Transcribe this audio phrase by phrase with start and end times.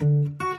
[0.00, 0.49] Thank you.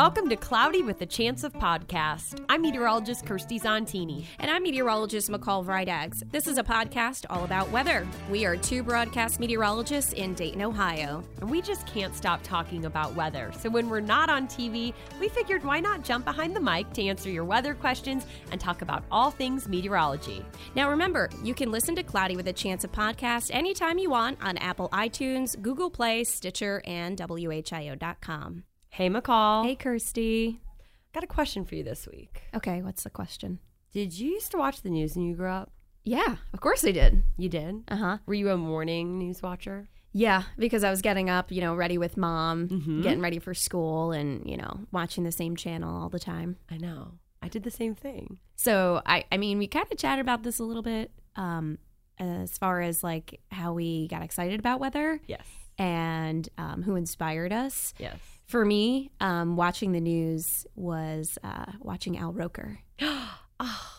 [0.00, 2.42] Welcome to Cloudy with a Chance of Podcast.
[2.48, 4.24] I'm meteorologist Kirstie Zontini.
[4.38, 6.22] And I'm meteorologist McCall Vrydaghs.
[6.32, 8.08] This is a podcast all about weather.
[8.30, 11.22] We are two broadcast meteorologists in Dayton, Ohio.
[11.42, 13.52] And we just can't stop talking about weather.
[13.60, 17.04] So when we're not on TV, we figured why not jump behind the mic to
[17.04, 20.42] answer your weather questions and talk about all things meteorology.
[20.74, 24.38] Now remember, you can listen to Cloudy with a Chance of Podcast anytime you want
[24.42, 28.64] on Apple iTunes, Google Play, Stitcher, and WHIO.com.
[28.90, 29.64] Hey, McCall.
[29.64, 30.58] Hey, Kirstie.
[31.14, 32.42] Got a question for you this week.
[32.54, 33.58] Okay, what's the question?
[33.92, 35.70] Did you used to watch the news when you grew up?
[36.04, 37.22] Yeah, of course I did.
[37.36, 37.84] You did?
[37.88, 38.18] Uh huh.
[38.26, 39.88] Were you a morning news watcher?
[40.12, 44.10] Yeah, because I was getting up, you know, ready with mom, getting ready for school,
[44.10, 46.56] and, you know, watching the same channel all the time.
[46.68, 47.12] I know.
[47.42, 48.38] I did the same thing.
[48.56, 51.78] So I, I mean, we kind of chatted about this a little bit, um,
[52.18, 55.46] as far as like how we got excited about weather Yes.
[55.78, 57.94] and um, who inspired us.
[57.98, 58.18] Yes.
[58.50, 62.80] For me, um, watching the news was uh, watching Al Roker.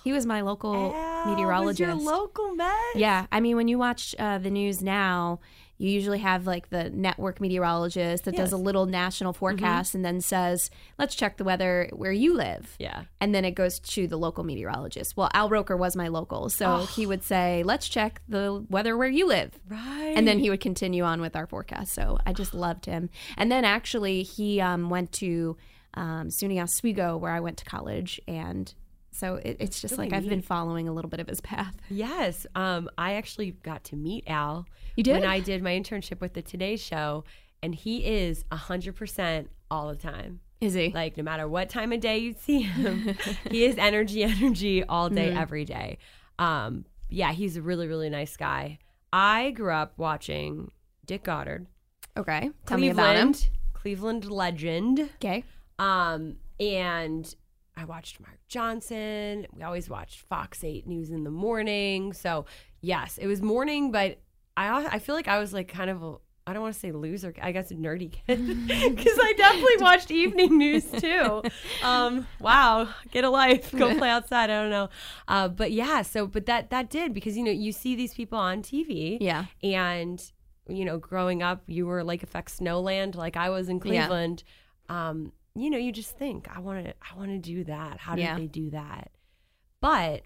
[0.03, 0.91] He was my local
[1.27, 1.79] meteorologist.
[1.79, 2.73] your local med?
[2.95, 5.39] Yeah, I mean, when you watch uh, the news now,
[5.81, 10.21] you usually have like the network meteorologist that does a little national forecast and then
[10.21, 13.05] says, "Let's check the weather where you live." Yeah.
[13.19, 15.17] and then it goes to the local meteorologist.
[15.17, 19.09] Well, Al Roker was my local, so he would say, "Let's check the weather where
[19.09, 20.13] you live." Right.
[20.15, 21.93] And then he would continue on with our forecast.
[21.93, 23.09] So I just loved him.
[23.35, 25.57] And then actually, he um, went to
[25.95, 28.73] um, SUNY Oswego, where I went to college, and
[29.11, 31.75] so it, it's just really like I've been following a little bit of his path.
[31.89, 32.45] Yes.
[32.55, 34.65] Um, I actually got to meet Al.
[34.95, 35.13] You did?
[35.19, 37.23] When I did my internship with the Today Show,
[37.63, 40.39] and he is 100% all the time.
[40.61, 40.89] Is he?
[40.89, 43.15] Like, no matter what time of day you see him,
[43.51, 45.37] he is energy, energy all day, Mm-hmm.
[45.37, 45.97] every day.
[46.39, 48.79] Um, yeah, he's a really, really nice guy.
[49.11, 50.71] I grew up watching
[51.05, 51.67] Dick Goddard.
[52.15, 52.51] okay.
[52.65, 53.33] Tell me about him.
[53.33, 54.99] Cleveland, Cleveland legend.
[55.15, 55.43] Okay.
[55.79, 57.35] Um, and
[57.75, 59.47] I watched Mark Johnson.
[59.53, 62.13] We always watched Fox 8 News in the morning.
[62.13, 62.45] So,
[62.81, 64.19] yes, it was morning, but
[64.57, 66.15] I I feel like I was like kind of a
[66.45, 70.57] I don't want to say loser, I guess nerdy kid because I definitely watched evening
[70.57, 71.43] news too.
[71.83, 74.49] Um, wow, get a life, go play outside.
[74.49, 74.89] I don't know,
[75.27, 76.01] uh, but yeah.
[76.01, 79.45] So, but that that did because you know you see these people on TV, Yeah.
[79.63, 80.21] and
[80.67, 83.81] you know growing up you were like affect snowland like i was in Yeah.
[83.81, 84.43] cleveland
[84.89, 87.97] um you know you just think i want to i want to do that.
[87.99, 88.37] How did Yeah.
[88.37, 89.11] they do that?
[89.81, 90.23] But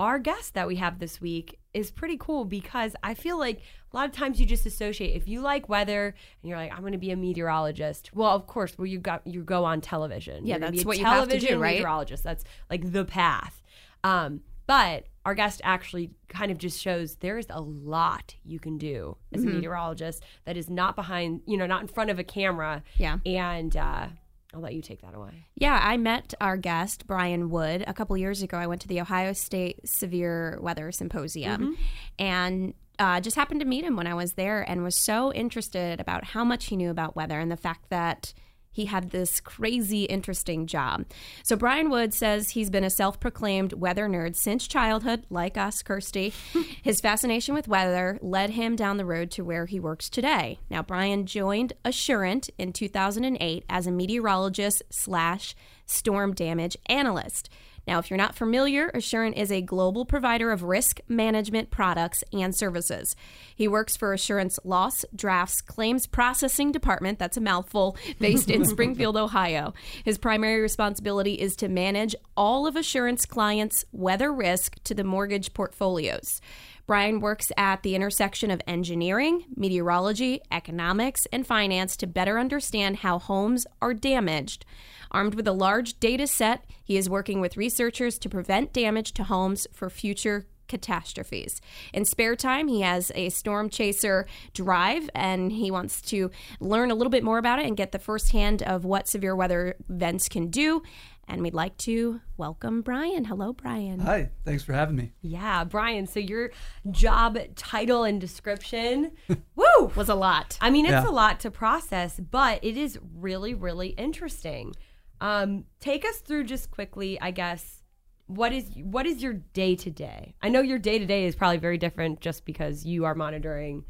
[0.00, 3.60] our guest that we have this week is pretty cool because i feel like
[3.92, 6.80] a lot of times you just associate if you like weather and you're like i'm
[6.80, 10.46] going to be a meteorologist well of course well you got you go on television.
[10.46, 11.74] Yeah, You're that's be a what you have to do, television right?
[11.76, 12.22] meteorologist.
[12.22, 13.62] That's like the path.
[14.04, 19.16] Um but our guest actually kind of just shows there's a lot you can do
[19.32, 19.50] as Mm-hmm.
[19.50, 22.82] a meteorologist that is not behind, you know, not in front of a camera.
[22.96, 23.18] Yeah.
[23.26, 24.06] And uh,
[24.54, 25.46] I'll let you take that away.
[25.56, 28.56] Yeah, I met our guest, Bryan Wood, a couple years ago.
[28.56, 31.76] I went to the Ohio State Severe Weather Symposium
[32.18, 36.00] and uh, just happened to meet him when I was there and was so interested
[36.00, 38.32] about how much he knew about weather and the fact that
[38.70, 41.04] he had this crazy interesting job.
[41.42, 46.32] So Bryan Wood says he's been a self-proclaimed weather nerd since childhood, like us, Kirstie.
[46.82, 50.58] His fascination with weather led him down the road to where he works today.
[50.70, 55.54] Now, Bryan joined Assurant in 2008 as a meteorologist slash
[55.86, 57.48] storm damage analyst.
[57.88, 62.54] Now, if you're not familiar, Assurant is a global provider of risk management products and
[62.54, 63.16] services.
[63.56, 69.16] He works for Assurant's Loss Drafts Claims Processing Department, that's a mouthful, based in Springfield,
[69.16, 69.72] Ohio.
[70.04, 75.54] His primary responsibility is to manage all of Assurant's clients' weather risk to the mortgage
[75.54, 76.42] portfolios.
[76.86, 83.18] Bryan works at the intersection of engineering, meteorology, economics, and finance to better understand how
[83.18, 84.66] homes are damaged.
[85.10, 89.24] Armed with a large data set, he is working with researchers to prevent damage to
[89.24, 91.60] homes for future catastrophes.
[91.94, 96.94] In spare time, he has a storm chaser drive and he wants to learn a
[96.94, 100.48] little bit more about it and get the firsthand of what severe weather events can
[100.48, 100.82] do.
[101.30, 103.24] And we'd like to welcome Bryan.
[103.26, 104.00] Hello, Bryan.
[104.00, 105.12] Hi, thanks for having me.
[105.20, 106.06] Yeah, Bryan.
[106.06, 106.50] So your
[106.90, 109.12] job title and description,
[109.54, 110.56] woo, Was a lot.
[110.60, 111.08] I mean, it's Yeah.
[111.08, 114.74] a lot to process, but it is really, really interesting.
[115.20, 117.82] Um, take us through just quickly, I guess.
[118.26, 120.34] What is what is your day to day?
[120.42, 123.84] I know your day to day is probably very different, just because you are monitoring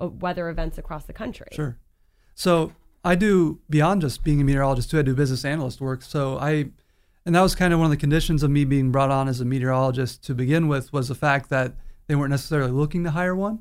[0.00, 1.48] uh, weather events across the country.
[1.52, 1.78] Sure.
[2.34, 2.72] So
[3.04, 4.98] I do beyond just being a meteorologist too.
[4.98, 6.02] I do business analyst work.
[6.02, 6.70] So I,
[7.26, 9.40] and that was kind of one of the conditions of me being brought on as
[9.40, 11.74] a meteorologist to begin with was the fact that
[12.06, 13.60] they weren't necessarily looking to hire one.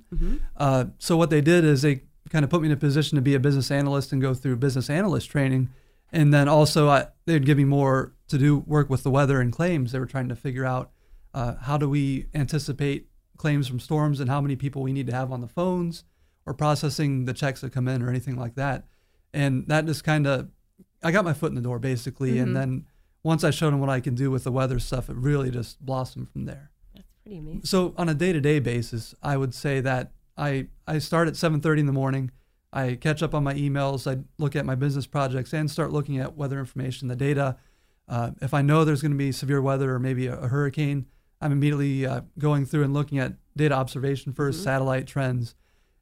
[0.55, 3.21] Uh, so what they did is they kind of put me in a position to
[3.21, 5.69] be a business analyst and go through business analyst training,
[6.12, 9.51] and then also I, they'd give me more to do work with the weather and
[9.51, 9.92] claims.
[9.92, 10.92] They were trying to figure out
[11.33, 15.13] uh, how do we anticipate claims from storms and how many people we need to
[15.13, 16.04] have on the phones
[16.45, 18.86] or processing the checks that come in or anything like that.
[19.33, 20.50] And that just kind of,
[21.04, 22.39] I got my foot in the door basically.
[22.39, 22.86] And then
[23.24, 25.86] once I showed them what I can do with the weather stuff, it really just
[25.86, 26.71] blossomed from there.
[26.95, 27.65] That's pretty amazing.
[27.65, 31.86] So on a day-to-day basis, I would say that I I start at 7:30 in
[31.88, 32.31] the morning.
[32.74, 34.10] I catch up on my emails.
[34.12, 37.58] I look at my business projects and start looking at weather information, the data.
[38.08, 41.06] Uh, if I know there's going to be severe weather or maybe a, a hurricane,
[41.42, 45.56] I'm immediately uh, going through and looking at data observation 1st satellite trends.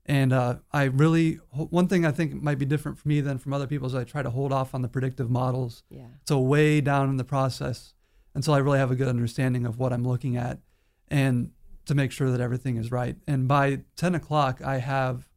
[0.07, 3.53] And uh, I really, one thing I think might be different for me than from
[3.53, 6.05] other people is I try to hold off on the predictive models Yeah.
[6.27, 7.93] so way down in the process
[8.35, 10.59] until I really have a good understanding of what I'm looking at
[11.07, 11.51] and
[11.85, 13.15] to make sure that everything is right.
[13.27, 15.27] And by 10 o'clock, I have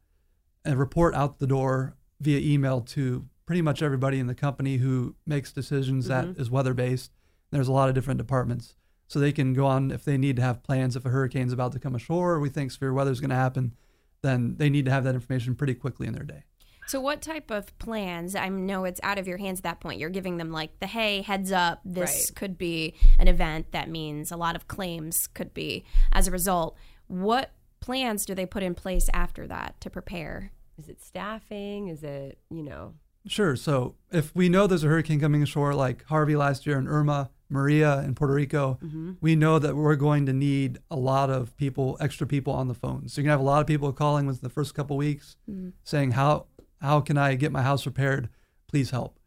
[0.65, 5.15] a report out the door via email to pretty much everybody in the company who
[5.27, 6.41] makes decisions that mm-hmm.
[6.41, 7.13] is weather based.
[7.51, 8.75] There's a lot of different departments.
[9.07, 11.73] So they can go on if they need to have plans if a hurricane's about
[11.73, 13.75] to come ashore or we think severe weather is going to happen,
[14.21, 16.45] then they need to have that information pretty quickly in their day.
[16.89, 18.35] So, what type of plans?
[18.35, 20.01] I know it's out of your hands at that point.
[20.01, 22.37] You're giving them like the hey, heads up, this Right.
[22.37, 26.77] could be an event that means a lot of claims could be as a result.
[27.07, 27.51] What
[27.81, 30.53] plans do they put in place after that to prepare?
[30.79, 31.89] Is it staffing?
[31.89, 32.95] Is it you know?
[33.27, 33.57] Sure.
[33.57, 37.31] So if we know there's a hurricane coming ashore, like Harvey last year and Irma,
[37.51, 39.13] Maria in Puerto Rico, mm-hmm.
[39.21, 42.75] we know that we're going to need a lot of people, extra people on the
[42.75, 43.09] phone.
[43.09, 45.73] So you're gonna have a lot of people calling within the first couple weeks, mm.
[45.85, 46.47] saying how
[46.81, 48.29] how can I get my house repaired?
[48.69, 49.19] Please help.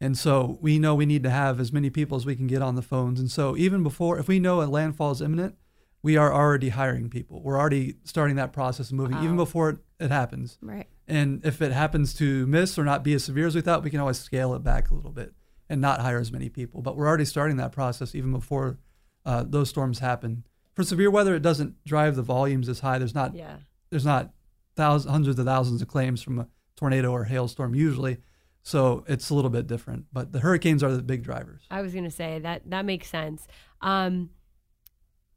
[0.00, 2.62] And so we know we need to have as many people as we can get
[2.62, 3.20] on the phones.
[3.20, 5.56] And so even before, if we know a landfall is imminent,
[6.02, 7.42] we are already hiring people.
[7.42, 10.58] We're already starting that process of moving, even before it, it happens.
[10.62, 10.86] Right.
[11.06, 13.90] And if it happens to miss or not be as severe as we thought, we
[13.90, 15.34] can always scale it back a little bit
[15.68, 16.82] and not hire as many people.
[16.82, 18.78] But we're already starting that process even before
[19.26, 20.44] uh, those storms happen.
[20.74, 22.98] For severe weather, it doesn't drive the volumes as high.
[22.98, 23.56] There's not Yeah.
[23.90, 24.32] there's not
[24.76, 28.18] thousands, hundreds of thousands of claims from a tornado or hailstorm usually,
[28.62, 30.06] so it's a little bit different.
[30.12, 31.62] But the hurricanes are the big drivers.
[31.70, 33.46] I was gonna say that that makes sense.
[33.82, 34.30] Um,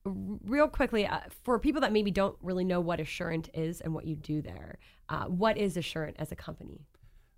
[0.06, 4.06] real quickly, uh, for people that maybe don't really know what Assurant is and what
[4.06, 4.80] you do there,
[5.10, 6.86] uh, what is Assurant as a company?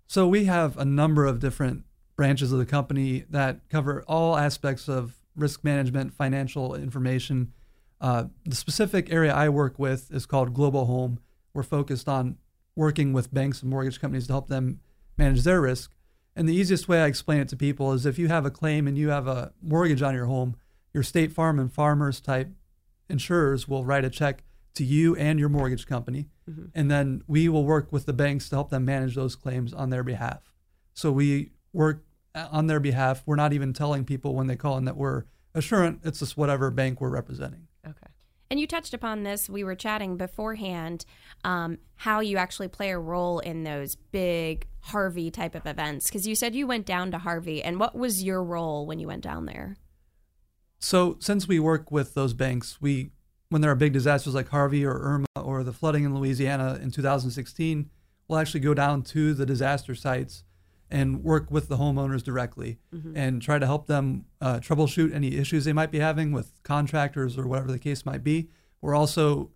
[0.06, 1.84] So we have a number of different
[2.16, 7.52] branches of the company that cover all aspects of risk management, financial information.
[8.00, 11.18] Uh, the specific area I work with is called Global Home.
[11.54, 12.38] We're focused on
[12.74, 14.80] working with banks and mortgage companies to help them
[15.16, 15.92] manage their risk.
[16.34, 18.86] And the easiest way I explain it to people is if you have a claim
[18.86, 20.56] and you have a mortgage on your home,
[20.96, 22.48] your State Farm and Farmers type
[23.10, 24.42] insurers will write a check
[24.76, 26.30] to you and your mortgage company.
[26.74, 29.90] And then we will work with the banks to help them manage those claims on
[29.90, 30.54] their behalf.
[30.94, 33.22] So we work on their behalf.
[33.26, 36.00] We're not even telling people when they call in that we're assurant.
[36.02, 37.66] It's just whatever bank we're representing.
[37.86, 38.06] Okay.
[38.50, 39.50] And you touched upon this.
[39.50, 41.04] We were chatting beforehand
[41.44, 46.06] um, how you actually play a role in those big Harvey type of events.
[46.06, 49.08] Because you said you went down to Harvey, and what was your role when you
[49.08, 49.76] went down there?
[50.78, 53.10] So since we work with those banks, we
[53.48, 56.90] when there are big disasters like Harvey or Irma or the flooding in Louisiana in
[56.90, 57.88] 2016,
[58.26, 60.42] we'll actually go down to the disaster sites
[60.90, 62.78] and work with the homeowners directly
[63.16, 67.36] and try to help them uh, troubleshoot any issues they might be having with contractors
[67.38, 68.48] or whatever the case might be.
[68.80, 69.50] We're also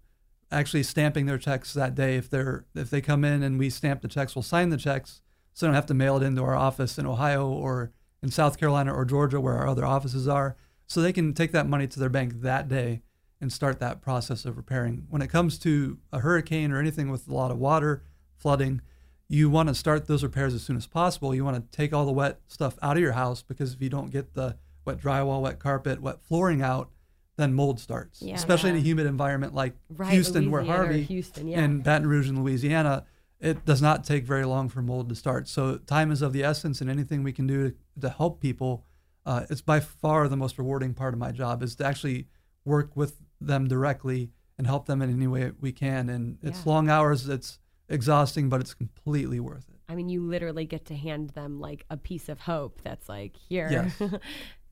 [0.52, 4.02] actually stamping their checks that day if they're if they come in and we stamp
[4.02, 5.20] the checks, we'll sign the checks
[5.52, 8.58] so they don't have to mail it into our office in Ohio or in South
[8.58, 10.56] Carolina or Georgia where our other offices are.
[10.90, 13.02] So they can take that money to their bank that day
[13.40, 15.06] and start that process of repairing.
[15.08, 18.02] When it comes to a hurricane or anything with a lot of water,
[18.36, 18.80] flooding,
[19.28, 21.32] you want to start those repairs as soon as possible.
[21.32, 23.88] You want to take all the wet stuff out of your house because if you
[23.88, 26.90] don't get the wet drywall, wet carpet, wet flooring out,
[27.36, 28.20] then mold starts.
[28.20, 28.34] Yeah.
[28.34, 31.60] Especially in a humid environment like Right, Houston, where Louisiana or Harvey Houston, yeah.
[31.60, 33.06] and Baton Rouge in Louisiana,
[33.38, 35.46] it does not take very long for mold to start.
[35.46, 38.84] So time is of the essence, and anything we can do to, to help people
[39.30, 42.26] uh, it's by far the most rewarding part of my job is to actually
[42.64, 46.08] work with them directly and help them in any way we can.
[46.08, 46.72] And it's Yeah.
[46.72, 49.76] long hours, it's exhausting, but it's completely worth it.
[49.88, 53.36] I mean, you literally get to hand them like a piece of hope that's like,
[53.36, 54.02] here, Yes.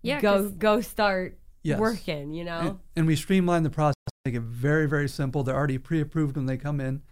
[0.03, 1.79] Yeah, go 'cause- go start Yes.
[1.81, 2.33] working.
[2.33, 5.43] You know, And, and we streamline the process, make it very, very simple.
[5.45, 7.03] They're already pre-approved when they come in.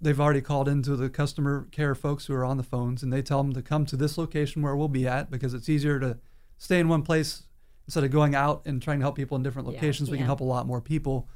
[0.00, 3.22] They've already called into the customer care folks who are on the phones, and they
[3.22, 6.18] tell them to come to this location where we'll be at because it's easier to
[6.58, 7.44] stay in one place
[7.86, 9.74] instead of going out and trying to help people in different Yeah.
[9.74, 10.10] locations.
[10.10, 11.28] We can help a lot more people,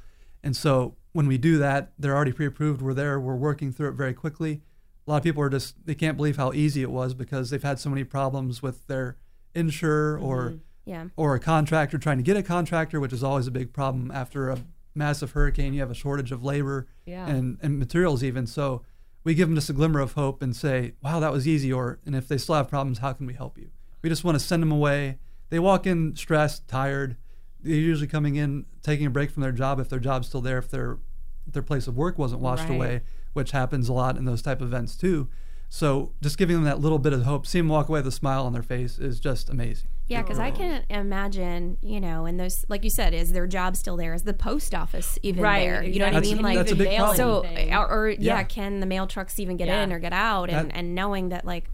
[0.43, 2.81] and so when we do that, they're already pre-approved.
[2.81, 3.19] We're there.
[3.19, 4.61] We're working through it very quickly.
[5.07, 7.61] A lot of people are just they can't believe how easy it was because they've
[7.63, 9.17] had so many problems with their
[9.55, 10.25] insurer mm-hmm.
[10.25, 10.53] or
[10.85, 11.07] Yeah.
[11.15, 14.49] or a contractor trying to get a contractor, which is always a big problem after
[14.49, 14.59] a
[14.95, 15.73] massive hurricane.
[15.73, 17.27] You have a shortage of labor Yeah.
[17.27, 18.47] and, and materials, even.
[18.47, 18.81] So
[19.23, 21.71] we give them just a glimmer of hope and say, wow, that was easy.
[21.71, 23.69] Or, and if they still have problems, how can we help you?
[24.01, 25.17] We just want to send them away.
[25.49, 27.17] They walk in stressed, tired.
[27.61, 30.57] They're usually coming in, taking a break from their job if their job's still there,
[30.57, 30.97] if their,
[31.45, 32.75] their place of work wasn't washed Right.
[32.75, 33.01] away,
[33.33, 35.27] which happens a lot in those type of events too.
[35.69, 38.11] So just giving them that little bit of hope, seeing them walk away with a
[38.11, 39.87] smile on their face is just amazing.
[40.07, 43.77] Yeah, because I can imagine, you know, and those, like you said, is their job
[43.77, 44.13] still there?
[44.13, 45.83] Is the post office even Right, there?
[45.83, 46.15] You know what.
[46.15, 46.41] I mean?
[46.41, 47.17] Like, that's a big mail problem.
[47.45, 48.43] so, or, or yeah, Yeah.
[48.43, 49.83] can the mail trucks even get Yeah.
[49.83, 50.49] in or get out?
[50.49, 51.69] And That- and knowing that, like,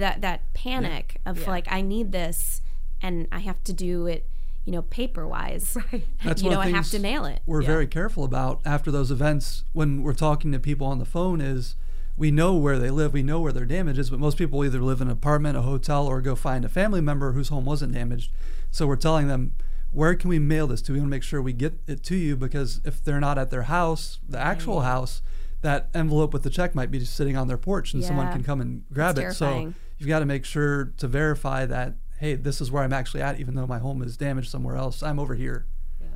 [0.00, 1.50] that that panic of Yeah.
[1.50, 2.60] like, I need this,
[3.02, 4.26] and I have to do it,
[4.64, 5.76] you know, paper wise.
[5.92, 6.06] Right.
[6.24, 7.40] That's you one know, I have to things mail it.
[7.46, 7.66] We're Yeah.
[7.68, 11.76] very careful about after those events when we're talking to people on the phone is
[12.16, 14.80] we know where they live, we know where their damage is, but most people either
[14.80, 17.92] live in an apartment, a hotel, or go find a family member whose home wasn't
[17.92, 18.30] damaged.
[18.70, 19.54] So we're telling them,
[19.90, 20.92] where can we mail this to?
[20.92, 23.50] We want to make sure we get it to you because if they're not at
[23.50, 25.22] their house, the actual house,
[25.64, 28.44] that envelope with the check might be just sitting on their porch and someone can
[28.44, 29.38] come and grab That's it.
[29.38, 33.22] So you've got to make sure to verify that, hey, this is where I'm actually
[33.22, 35.02] at, even though my home is damaged somewhere else.
[35.02, 35.66] I'm over here.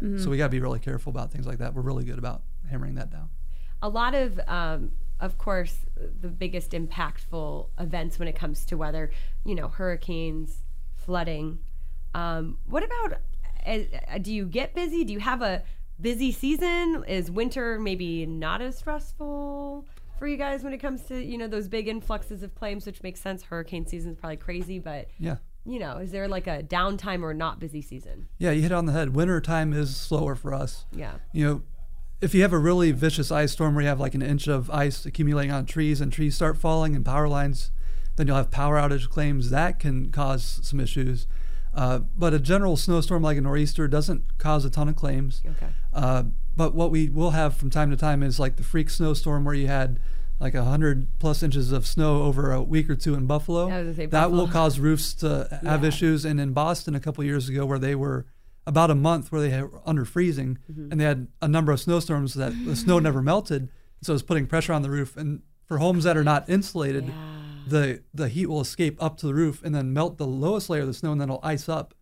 [0.02, 0.19] Mm-hmm.
[0.19, 1.75] So we got to be really careful about things like that.
[1.75, 3.28] We're really good about hammering that down.
[3.83, 5.87] a lot of um, of course
[6.21, 9.11] the biggest impactful events when it comes to weather
[9.45, 10.62] you know hurricanes
[10.95, 11.59] flooding
[12.14, 13.21] um, what about
[13.67, 13.78] uh,
[14.09, 15.62] uh, do you get busy do you have a
[16.00, 19.85] busy season is winter maybe not as stressful
[20.19, 23.02] for you guys when it comes to you know those big influxes of claims which
[23.02, 25.37] makes sense hurricane season is probably crazy but Yeah.
[25.64, 28.75] you know is there like a downtime or not busy season Yeah, you hit it
[28.75, 29.14] on the head.
[29.14, 30.87] Winter time is slower for us.
[30.93, 31.62] yeah You know,
[32.21, 34.71] if you have a really vicious ice storm where you have like an inch of
[34.71, 37.71] ice accumulating on trees and trees start falling and power lines,
[38.17, 39.50] then you'll have power outage claims.
[39.50, 41.28] That can cause some issues.
[41.78, 45.42] Uh, but a general snowstorm like a nor'easter doesn't cause a ton of claims.
[45.52, 46.25] okay Uh,
[46.56, 49.54] but what we will have from time to time is like the freak snowstorm where
[49.54, 50.00] you had
[50.40, 53.68] like a hundred plus inches of snow over a week or two in Buffalo.
[54.11, 55.28] That will cause roofs to
[55.64, 55.88] have Yeah.
[55.88, 56.25] issues.
[56.25, 58.26] And in Boston a couple years ago, where they were
[58.66, 60.90] about a month where they were under freezing, Mm-hmm.
[60.92, 63.68] and they had a number of snowstorms that the snow never melted,
[64.02, 65.16] so it was putting pressure on the roof.
[65.16, 67.04] And for homes that are not insulated,
[67.69, 70.83] the the heat will escape up to the roof and then melt the lowest layer
[70.83, 71.95] of the snow, and then it'll ice up.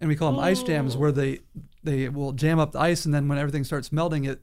[0.00, 0.98] And we call them ice jams, oh.
[0.98, 1.40] where they
[1.82, 4.42] they will jam up the ice, and then when everything starts melting, it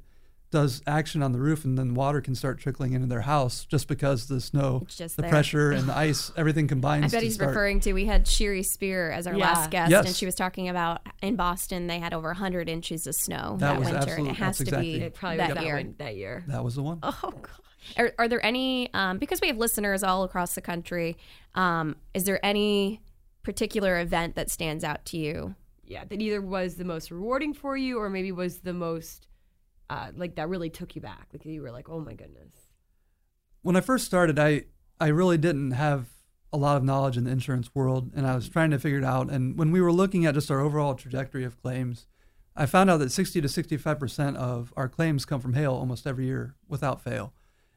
[0.49, 3.87] does action on the roof, and then water can start trickling into their house just
[3.87, 5.31] because the snow, just the there.
[5.31, 7.05] pressure, and the ice, everything combines.
[7.05, 7.93] I bet to he's start- referring to.
[7.93, 9.45] We had Sherry Spear as our Yeah.
[9.51, 10.05] last guest, Yes.
[10.05, 13.73] and she was talking about in Boston they had over 100 inches of snow That
[13.73, 15.75] that, was winter, and it has to exactly- be it probably that that, year.
[15.75, 16.99] one, that year That was the one.
[17.03, 17.49] Oh God.
[17.97, 21.17] Are, are there any um, because we have listeners all across the country?
[21.55, 23.01] Um, is there any
[23.43, 25.55] particular event that stands out to you?
[25.85, 29.27] yeah, that either was the most rewarding for you or maybe was the most
[29.89, 31.27] uh, like that really took you back.
[31.31, 32.53] Like you were like, oh my goodness.
[33.61, 34.63] when I first started, I
[34.99, 36.07] I really didn't have
[36.51, 39.03] a lot of knowledge in the insurance world, and I was trying to figure it
[39.03, 39.29] out.
[39.29, 42.07] And when we were looking at just our overall trajectory of claims,
[42.55, 46.07] I found out that 60 to 65 percent of our claims come from hail almost
[46.07, 47.33] every year without fail.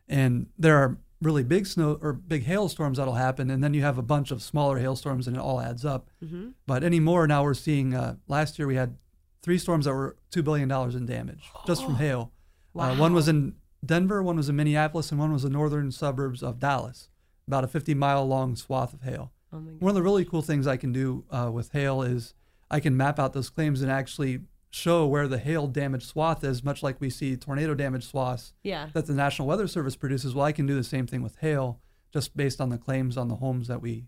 [0.08, 3.98] And there are really big snow or big hailstorms that'll happen, and then you have
[3.98, 6.10] a bunch of smaller hailstorms, and it all adds up.
[6.22, 6.50] Mm-hmm.
[6.66, 7.94] But anymore, now we're seeing.
[7.94, 8.96] Uh, last year we had
[9.42, 12.32] three storms that were two billion dollars in damage just from hail.
[12.76, 16.42] Uh, one was in Denver, one was in Minneapolis, and one was the northern suburbs
[16.42, 17.08] of Dallas.
[17.46, 19.32] About a 50 mile long swath of hail.
[19.52, 22.34] Oh One of the really cool things I can do uh, with hail is
[22.70, 24.40] I can map out those claims and actually
[24.76, 28.88] show where the hail damage swath is, much like we see tornado damage swaths Yeah.
[28.92, 30.34] that the National Weather Service produces.
[30.34, 31.80] Well, I can do the same thing with hail,
[32.12, 34.04] just based on the claims on the homes that we.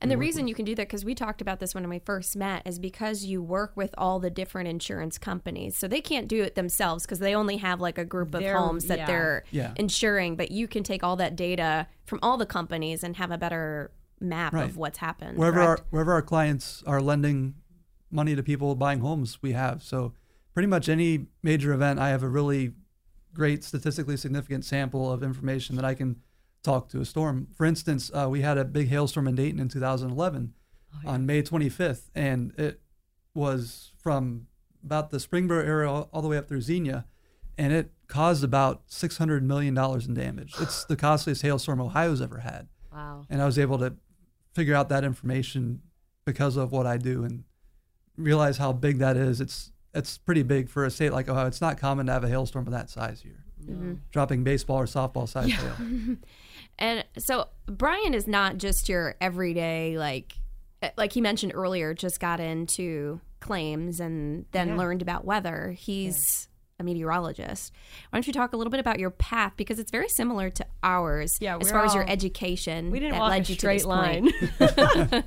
[0.00, 0.50] And the we work reason with.
[0.50, 3.24] you can do that, because we talked about this when we first met, is because
[3.24, 5.76] you work with all the different insurance companies.
[5.76, 8.56] So they can't do it themselves because they only have like a group of They're-
[8.58, 9.06] homes that yeah.
[9.06, 9.72] they're Yeah.
[9.76, 10.36] insuring.
[10.36, 13.90] But you can take all that data from all the companies and have a better
[14.20, 14.64] map Right.
[14.68, 15.38] of what's happened.
[15.38, 17.54] wherever our, wherever our clients are lending
[18.14, 19.82] money to people buying homes we have.
[19.82, 20.14] So
[20.54, 22.72] pretty much any major event, I have a really
[23.34, 26.20] great statistically significant sample of information that I can
[26.62, 27.48] talk to a storm.
[27.56, 30.54] For instance, uh, we had a big hailstorm in Dayton in 2011
[31.04, 32.80] on May 25th, and it
[33.34, 34.46] was from
[34.84, 37.04] about the Springboro area all, the way up through Xenia,
[37.58, 40.54] and it caused about 600 million dollars in damage.
[40.60, 43.26] It's the costliest hailstorm Ohio's ever had, Wow.
[43.28, 43.94] and I was able to
[44.52, 45.82] figure out that information
[46.24, 47.42] because of what I do and
[48.16, 49.40] realize how big that is.
[49.40, 51.46] It's it's pretty big for a state like Ohio.
[51.46, 55.28] It's not common to have a hailstorm of that size here, dropping baseball or softball
[55.28, 56.16] size hail.
[56.76, 60.32] And so Bryan is not just your everyday like
[60.82, 64.76] eh, like he mentioned earlier just got into claims and then Yeah.
[64.76, 65.76] learned about weather.
[65.78, 66.48] He's
[66.80, 67.72] a meteorologist.
[68.10, 70.66] Why don't you talk a little bit about your path because it's very similar to
[70.82, 73.54] ours Yeah, as we're far as your education We didn't that walk led a you
[73.54, 74.32] straight to this line.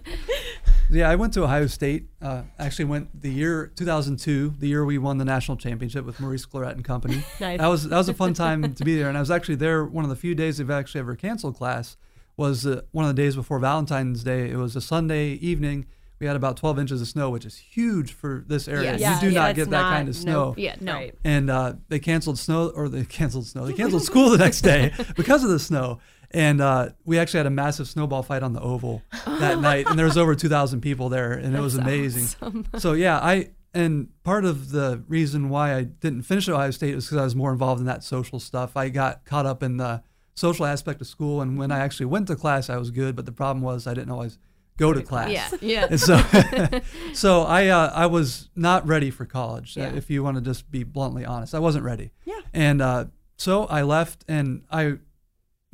[0.89, 2.07] Yeah, I went to Ohio State.
[2.21, 6.45] Uh, actually, went the year 2002, the year we won the national championship with Maurice
[6.45, 7.23] Clarett and company.
[7.39, 7.59] Nice.
[7.59, 9.83] That was that was a fun time to be there, and I was actually there.
[9.85, 11.97] One of the few days they've actually ever canceled class
[12.37, 14.49] was uh, one of the days before Valentine's Day.
[14.49, 15.85] It was a Sunday evening.
[16.19, 18.93] We had about 12 inches of snow, which is huge for this area.
[18.93, 18.99] Yes.
[19.01, 20.21] Yeah, you do yeah, not get that not- kind of no.
[20.21, 20.55] snow.
[20.57, 20.93] yeah, no.
[20.93, 21.15] Right.
[21.23, 23.65] And uh, they canceled snow, or they canceled snow.
[23.67, 25.99] They canceled school the next day because of the snow.
[26.31, 29.97] And uh, we actually had a massive snowball fight on the oval that night, and
[29.97, 32.23] there was over 2,000 people there, and it was amazing.
[32.41, 32.67] awesome.
[32.77, 36.95] So yeah, I and part of the reason why I didn't finish at Ohio State
[36.95, 38.75] was because I was more involved in that social stuff.
[38.75, 40.03] I got caught up in the
[40.33, 43.15] social aspect of school, and when I actually went to class, I was good.
[43.15, 44.37] But the problem was I didn't always
[44.77, 45.29] go to class.
[45.29, 45.87] Yeah, yeah.
[45.89, 46.21] And so,
[47.13, 49.75] so I uh, I was not ready for college.
[49.77, 49.93] Yeah.
[49.93, 52.11] If you want to just be bluntly honest, I wasn't ready.
[52.25, 52.39] Yeah.
[52.53, 53.05] And uh,
[53.37, 54.97] so I left, and I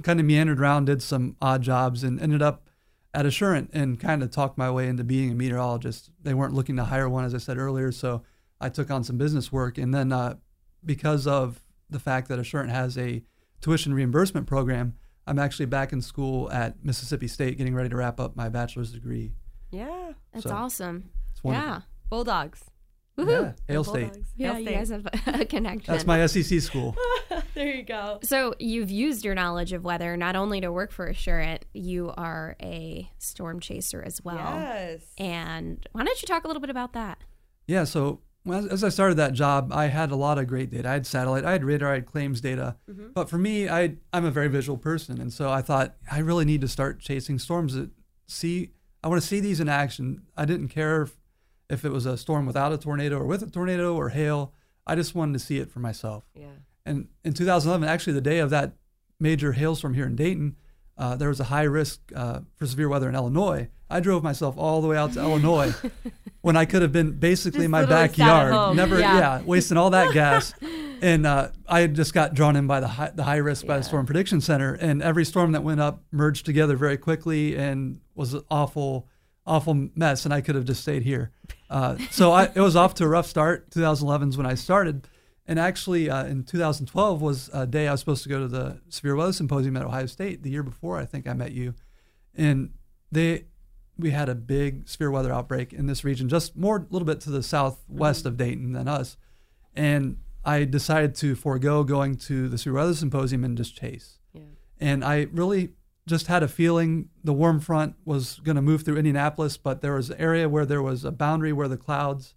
[0.01, 2.67] kind of meandered around, did some odd jobs, and ended up
[3.13, 6.09] at Assurant and kind of talked my way into being a meteorologist.
[6.21, 8.23] They weren't looking to hire one, as I said earlier, so
[8.59, 10.35] I took on some business work, and then uh,
[10.83, 13.23] because of the fact that Assurant has a
[13.61, 14.95] tuition reimbursement program.
[15.25, 18.91] I'm actually back in school at Mississippi State, getting ready to wrap up my bachelor's
[18.91, 19.31] degree.
[19.71, 20.11] Yeah.
[20.33, 21.11] That's So, awesome.
[21.31, 21.41] It's.
[21.45, 21.81] Yeah.
[22.09, 22.65] Bulldogs.
[23.17, 23.29] Woohoo.
[23.29, 24.11] Yeah, Hail State.
[24.13, 24.29] Bulldogs.
[24.35, 25.91] Yeah, Hail you guys have a connection.
[25.93, 26.95] That's my SEC school.
[27.53, 28.19] there you go.
[28.23, 32.55] So you've used your knowledge of weather not only to work for Assurant, you are
[32.61, 34.37] a storm chaser as well.
[34.59, 35.01] Yes.
[35.17, 37.19] And why don't you talk a little bit about that?
[37.67, 40.89] Yeah, so when- as I started that job, I had a lot of great data.
[40.89, 42.77] I had satellite, I had radar, I had claims data.
[42.89, 43.07] Mm-hmm.
[43.13, 46.45] But for me, I I'm a very visual person, and so I thought I really
[46.45, 47.91] need to start chasing storms that
[48.27, 48.71] see.
[49.03, 50.23] I want to see these in action.
[50.37, 51.17] I didn't care if,
[51.69, 54.53] if it was a storm without a tornado or with a tornado or hail.
[54.85, 56.25] I just wanted to see it for myself.
[56.35, 56.47] Yeah.
[56.85, 58.73] And in 2011, actually the day of that
[59.19, 60.57] major hailstorm here in Dayton,
[60.97, 63.69] uh, there was a high risk uh, for severe weather in Illinois.
[63.89, 65.73] I drove myself all the way out to Illinois
[66.41, 69.17] when I could have been basically Just in my literally sat at backyard, never, Yeah.
[69.17, 69.41] yeah.
[69.43, 70.53] wasting all that gas.
[71.01, 73.83] and uh, I just got drawn in by the high, the high risk by the
[73.83, 78.33] Storm Prediction Center, and every storm that went up merged together very quickly and was
[78.33, 79.07] an awful,
[79.45, 80.25] awful mess.
[80.25, 81.31] And I could have just stayed here.
[81.69, 83.71] Uh, so I, it was off to a rough start.
[83.71, 85.07] 2011 is when I started.
[85.45, 88.79] And actually, uh, in 2012 was a day I was supposed to go to the
[88.89, 90.43] Severe Weather Symposium at Ohio State.
[90.43, 91.73] The year before, I think I met you,
[92.33, 92.71] and
[93.11, 93.45] they
[93.97, 97.19] we had a big severe weather outbreak in this region, just more a little bit
[97.21, 99.17] to the southwest of Dayton than us.
[99.75, 104.19] And I decided to forego going to the severe weather symposium and just chase.
[104.33, 104.41] Yeah.
[104.79, 105.73] And I really
[106.05, 109.93] just had a feeling the warm front was going to move through Indianapolis, but there
[109.93, 112.35] was an area where there was a boundary where the clouds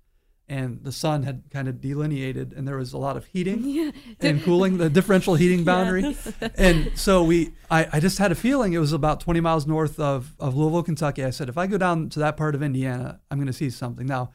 [0.48, 4.42] and the sun had kind of delineated, and there was a lot of heating and
[4.44, 6.16] cooling, the differential heating boundary.
[6.56, 9.98] and so we, I, I just had a feeling it was about 20 miles north
[9.98, 11.24] of, of Louisville, Kentucky.
[11.24, 13.70] I said, if I go down to that part of Indiana, I'm going to see
[13.70, 14.06] something.
[14.06, 14.32] Now,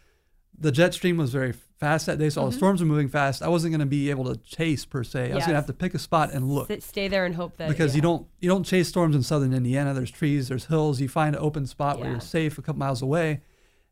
[0.58, 3.42] the jet stream was very fast that day, so all the storms were moving fast.
[3.42, 5.32] I wasn't going to be able to chase per se.
[5.32, 7.34] I was going to have to pick a spot and look Sit, stay there and
[7.34, 7.98] hope that because yeah.
[7.98, 9.94] you don't you don't chase storms in southern Indiana.
[9.96, 11.02] There's trees, there's hills.
[11.02, 13.42] You find an open spot where you're safe a couple miles away.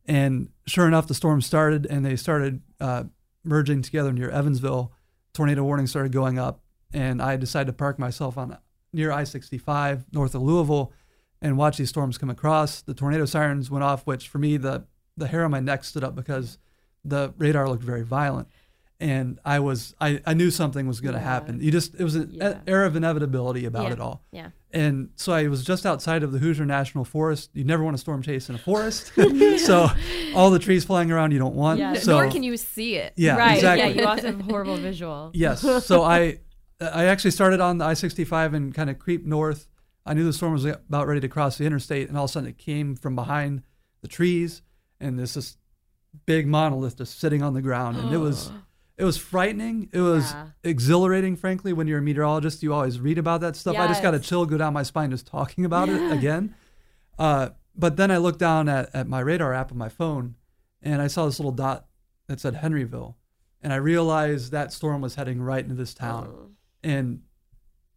[0.06, 3.06] And sure enough, the storm started and they started uh,
[3.43, 4.93] merging together near Evansville.
[5.34, 6.62] Tornado warning started going up,
[6.93, 8.56] and I decided to park myself on
[8.93, 10.93] near I-65 north of Louisville
[11.41, 12.82] and watch these storms come across.
[12.82, 14.86] The tornado sirens went off, which for me the
[15.17, 16.60] the hair on my neck stood up because
[17.05, 18.47] the radar looked very violent.
[19.01, 21.25] And I was I, I knew something was going to Yeah.
[21.25, 21.62] happen.
[21.62, 22.59] You just it was an Yeah.
[22.67, 23.93] air of inevitability about Yeah.
[23.93, 24.25] it all.
[24.31, 24.49] Yeah.
[24.71, 27.49] And so I was just outside of the Hoosier National Forest.
[27.53, 29.13] You never want to storm chase in a forest.
[29.65, 29.88] so
[30.35, 31.79] all the trees flying around you don't want.
[31.79, 31.93] Yeah.
[31.93, 33.13] So Nor can you see it.
[33.15, 33.55] yeah, right.
[33.55, 33.95] exactly.
[33.95, 35.31] Yeah, you also have horrible visual.
[35.33, 35.62] Yes.
[35.85, 36.39] So I
[36.81, 39.67] I actually started on the I-65 and kind of creep north.
[40.05, 42.33] I knew the storm was about ready to cross the interstate, and all of a
[42.33, 43.63] sudden it came from behind
[44.01, 44.62] the trees,
[44.99, 45.57] and this this
[46.25, 48.51] big monolith just sitting on the ground, and it was
[48.97, 49.89] it was frightening.
[49.93, 50.47] It was Yeah.
[50.63, 51.71] exhilarating, frankly.
[51.73, 53.77] When you're a meteorologist, you always read about that stuff.
[53.77, 54.27] I just got a Yes.
[54.27, 56.53] chill go down my spine just talking about it again.
[57.17, 60.36] Uh, but then I looked down at, at my radar app on my phone,
[60.82, 61.88] and I saw this little dot
[62.27, 63.15] that said Henryville,
[63.62, 66.55] and I realized that storm was heading right into this town.
[66.84, 67.21] And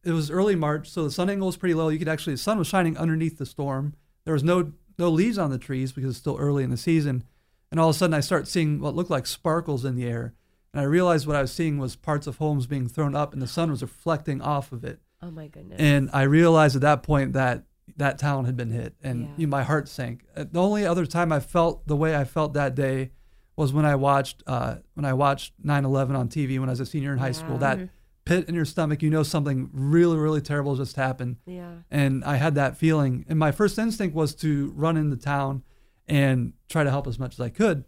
[0.04, 1.88] it was early March, so the sun angle was pretty low.
[1.88, 3.94] You could actually the sun was shining underneath the storm.
[4.24, 7.24] There was no no leaves on the trees because it's still early in the season.
[7.72, 10.34] And all of a sudden, I start seeing what looked like sparkles in the air,
[10.74, 13.40] and I realized what I was seeing was parts of homes being thrown up, and
[13.40, 15.00] the sun was reflecting off of it.
[15.22, 15.80] Oh my goodness.
[15.80, 17.64] And I realized at that point that
[17.96, 19.28] that town had been hit, and Yeah.
[19.38, 20.24] you know, my heart sank.
[20.36, 23.10] Uh, The only other time I felt the way I felt that day
[23.56, 26.86] was when I watched uh, when I watched 9/11 on TV when I was a
[26.86, 27.56] senior in high school.
[27.58, 27.88] That
[28.26, 31.72] pit in your stomach, you know something really really terrible just happened, yeah.
[31.90, 33.24] and I had that feeling.
[33.28, 35.62] And my first instinct was to run into town
[36.08, 37.84] and try to help as much as I could.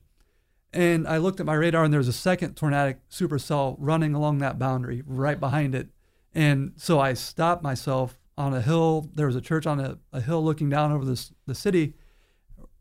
[0.72, 4.38] And I looked at my radar, and there was a second tornadic supercell running along
[4.38, 5.88] that boundary right behind it.
[6.34, 9.08] And so I stopped myself on a hill.
[9.14, 11.94] There was a church on a, a hill looking down over this, the city.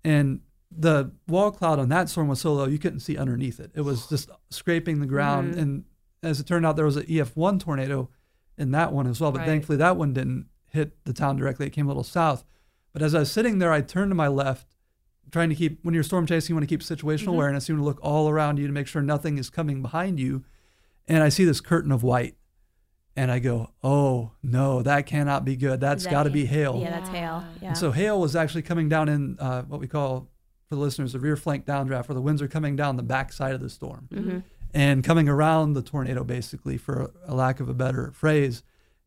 [0.03, 0.41] And
[0.71, 3.71] the wall cloud on that storm was so low, you couldn't see underneath it.
[3.75, 5.51] It was just scraping the ground.
[5.51, 5.61] Mm-hmm.
[5.61, 5.83] And
[6.23, 8.09] as it turned out, there was an EF1 tornado
[8.57, 9.31] in that one as well.
[9.31, 9.47] But Right.
[9.47, 11.67] thankfully, that one didn't hit the town directly.
[11.67, 12.43] It came a little south.
[12.91, 14.72] But as I was sitting there, I turned to my left,
[15.33, 17.67] trying to keep, when you're storm chasing, you want to keep situational awareness.
[17.67, 20.45] You want to look all around you to make sure nothing is coming behind you.
[21.09, 22.35] And I see this curtain of white.
[23.15, 25.79] And I go, oh, no, that cannot be good.
[25.79, 26.79] That's Is that got to be hail.
[26.81, 27.43] Yeah, that's hail.
[27.61, 27.67] Yeah.
[27.69, 30.29] And so hail was actually coming down in uh, what we call,
[30.67, 33.53] for the listeners, the rear flank downdraft, where the winds are coming down the backside
[33.53, 34.39] of the storm Mm-hmm.
[34.73, 38.63] and coming around the tornado, basically, for a lack of a better phrase.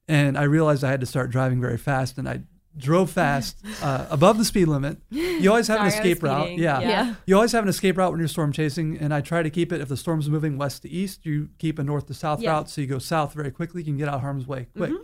[0.07, 2.43] And I realized I had to start driving very fast, and I
[2.77, 4.99] drove fast uh, above the speed limit.
[5.11, 6.43] You always have an Sorry, I was escape route.
[6.45, 6.59] speeding.
[6.63, 6.81] Yeah.
[6.81, 7.15] Yeah.
[7.27, 9.73] You always have an escape route when you're storm chasing, and I try to keep
[9.73, 9.81] it.
[9.81, 12.51] If the storm's moving west to east, you keep a north to south Yeah.
[12.53, 13.83] route, so you go south very quickly.
[13.83, 14.91] You can get out of harm's way quick.
[14.91, 15.03] Mm-hmm.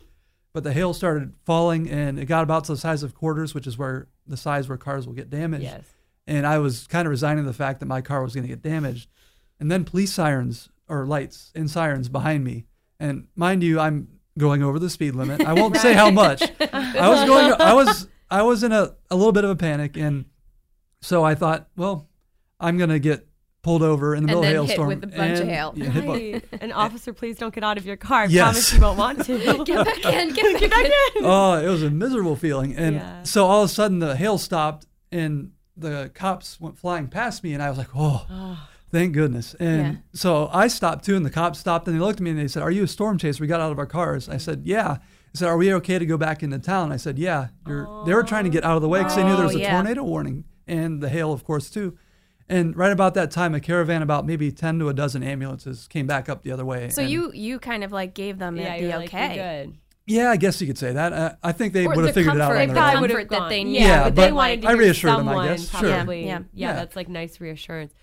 [0.52, 3.66] But the hail started falling, and it got about to the size of quarters, which
[3.66, 5.64] is where the size where cars will get damaged.
[5.64, 5.84] Yes.
[6.26, 8.48] And I was kind of resigning to the fact that my car was going to
[8.48, 9.08] get damaged.
[9.58, 12.66] And then police sirens or lights and sirens behind me.
[13.00, 15.40] And mind you, I'm going over the speed limit.
[15.42, 16.42] I won't say how much.
[16.60, 17.52] I was going.
[17.60, 18.08] I was.
[18.30, 20.24] I was in a, a little bit of a panic, and
[21.02, 22.08] so I thought, well,
[22.58, 23.26] I'm gonna get
[23.62, 24.88] pulled over in the middle of a hit hailstorm.
[24.88, 25.72] with a bunch of hail.
[25.76, 26.44] yeah, hit bu- Right.
[26.62, 28.22] An officer, please don't get out of your car.
[28.22, 28.42] I Yes.
[28.70, 29.38] promise you won't want to.
[29.64, 30.32] get back in.
[30.32, 30.92] Get back in.
[31.24, 32.74] oh, it was a miserable feeling.
[32.74, 33.22] And Yeah.
[33.22, 37.52] so all of a sudden the hail stopped and the cops went flying past me
[37.54, 38.68] and I was like, oh, oh.
[38.92, 39.54] Thank goodness.
[39.58, 39.94] And Yeah.
[40.12, 42.46] so I stopped too and the cops stopped and they looked at me and they
[42.48, 43.42] said, are you a storm chaser?
[43.42, 44.28] We got out of our cars.
[44.28, 44.98] I said, yeah.
[45.32, 46.92] They said, are we okay to go back into town?
[46.92, 47.48] I said, yeah.
[47.66, 49.54] You're, they were trying to get out of the way because they knew there was
[49.54, 49.72] Oh, a yeah.
[49.72, 51.96] tornado warning and the hail, of course, too.
[52.48, 56.06] And right about that time, a caravan, about maybe 10 to a dozen ambulances came
[56.06, 56.90] back up the other way.
[56.90, 59.64] So you you kind of like gave them yeah, the you're like, you're okay.
[59.66, 59.78] good.
[60.04, 61.12] Yeah, I guess you could say that.
[61.14, 62.92] Uh, I think they would have the figured it out comfort- on the their own.
[62.94, 63.48] comfort would've that gone.
[63.48, 63.78] they Yeah, knew.
[63.78, 65.70] Yeah, but they wanted to I hear reassured them, I someone guess.
[65.70, 65.80] Sure.
[65.94, 66.26] Probably.
[66.26, 66.38] Yeah.
[66.52, 66.68] Yeah.
[66.68, 66.72] Yeah.
[66.74, 67.94] that's like nice reassurance.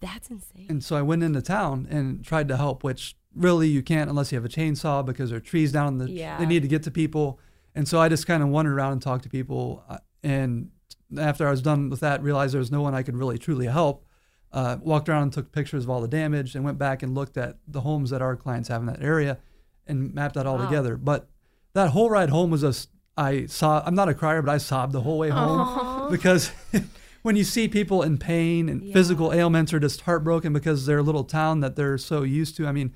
[0.00, 0.66] That's insane.
[0.68, 4.32] And so I went into town and tried to help, which really you can't unless
[4.32, 6.10] you have a chainsaw because there are trees down in the.
[6.10, 6.38] Yeah.
[6.38, 7.38] They need to get to people,
[7.74, 9.84] and so I just kind of wandered around and talked to people.
[9.88, 10.70] uh, And
[11.18, 13.66] after I was done with that, realized there was no one I could really truly
[13.66, 14.04] help.
[14.52, 17.36] Uh, walked around and took pictures of all the damage, and went back and looked
[17.36, 19.38] at the homes that our clients have in that area,
[19.86, 20.64] and mapped that all Wow.
[20.66, 20.96] together.
[20.96, 21.28] But
[21.74, 23.82] that whole ride home was just I saw.
[23.86, 26.52] I'm not a crier, but I sobbed the whole way home because
[27.26, 31.24] when you see people in pain and physical ailments or just heartbroken because their little
[31.24, 32.68] town that they're so used to.
[32.68, 32.94] I mean,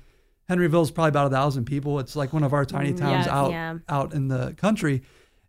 [0.49, 1.99] Henryville is probably about a thousand people.
[1.99, 3.27] It's like one of our tiny towns Yes.
[3.27, 3.77] out Yeah.
[3.89, 5.01] out in the country,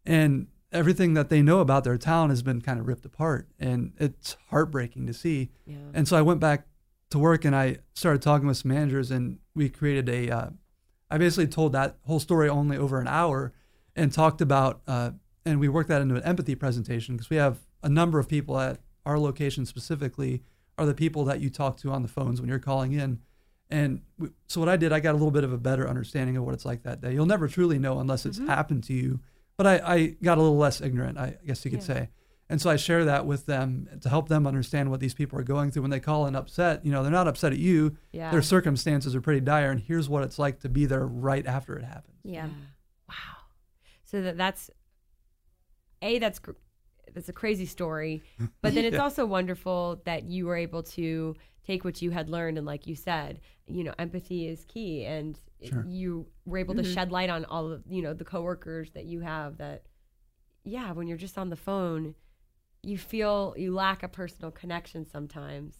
[0.05, 3.93] and everything that they know about their town has been kind of ripped apart, and
[3.99, 5.51] it's heartbreaking to see.
[5.65, 5.77] Yeah.
[5.95, 6.67] And so I went back
[7.11, 10.29] to work and I started talking with some managers, and we created a.
[10.29, 10.51] Uh,
[11.09, 13.53] I basically told that whole story only over an hour,
[13.95, 15.11] and talked about, uh,
[15.47, 18.59] and we worked that into an empathy presentation because we have a number of people
[18.59, 20.43] at our location specifically
[20.79, 23.21] are the people that you talk to on the phones when you're calling in.
[23.71, 26.37] And we, so what I did, I got a little bit of a better understanding
[26.37, 27.13] of what it's like that day.
[27.13, 28.49] You'll never truly know unless it's mm-hmm.
[28.49, 29.21] happened to you.
[29.57, 32.09] But I, I got a little less ignorant, I guess you could say.
[32.49, 35.45] And so I share that with them to help them understand what these people are
[35.45, 36.85] going through when they call in upset.
[36.85, 37.97] You know, they're not upset at you.
[38.13, 38.31] Yeah.
[38.31, 41.79] Their circumstances are pretty dire, and here's what it's like to be there right after
[41.79, 42.19] it happens.
[42.25, 42.49] Yeah.
[43.09, 43.15] Wow.
[44.05, 44.71] So that that's
[46.03, 46.51] a that's gr-
[47.15, 48.23] that's a crazy story,
[48.63, 49.03] but then it's Yeah.
[49.03, 51.35] also wonderful that you were able to
[51.67, 55.39] take what you had learned and, like you said, you know, empathy is key, and
[55.63, 55.85] Sure.
[55.87, 56.93] you were able to mm-hmm.
[56.93, 59.59] shed light on all of you know the coworkers that you have.
[59.59, 59.85] That
[60.65, 62.15] yeah, when you're just on the phone,
[62.83, 65.77] you feel you lack a personal connection sometimes.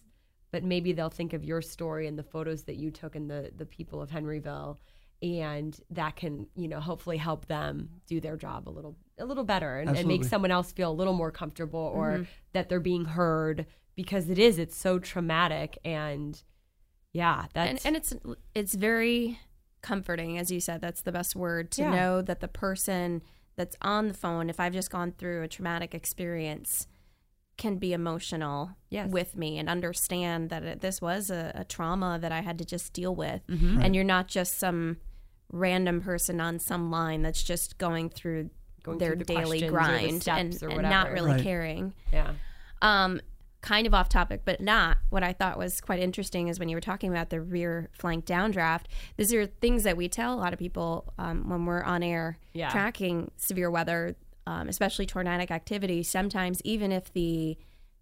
[0.51, 3.51] but maybe they'll think of your story and the photos that you took and the
[3.57, 4.77] the people of Henryville
[5.23, 9.43] and that can you know hopefully help them do their job a little a little
[9.45, 13.05] better and, and make someone else feel a little more comfortable or that they're being
[13.05, 16.43] heard because it is it's so traumatic and
[17.13, 18.13] yeah that's and, and it's
[18.53, 19.39] it's very
[19.81, 21.91] comforting as you said that's the best word to Yeah.
[21.91, 23.21] know that the person
[23.55, 26.87] that's on the phone if i've just gone through a traumatic experience
[27.55, 29.11] can be emotional Yes.
[29.11, 32.65] with me and understand that it, this was a, a trauma that i had to
[32.65, 33.79] just deal with Mm-hmm.
[33.81, 34.97] and you're not just some
[35.53, 38.49] random person on some line that's just going through
[38.83, 41.41] Going their through the daily questions or the grind and, or and not really Right.
[41.41, 42.33] caring yeah
[42.81, 43.21] um,
[43.61, 44.97] kind of off topic, but not.
[45.09, 48.25] What I thought was quite interesting is when you were talking about the rear flank
[48.25, 48.87] downdraft.
[49.15, 52.39] These are things that we tell a lot of people um, when we're on air
[52.51, 52.67] Yeah.
[52.69, 56.03] tracking severe weather, um, especially tornadic activity.
[56.03, 57.57] Sometimes, even if the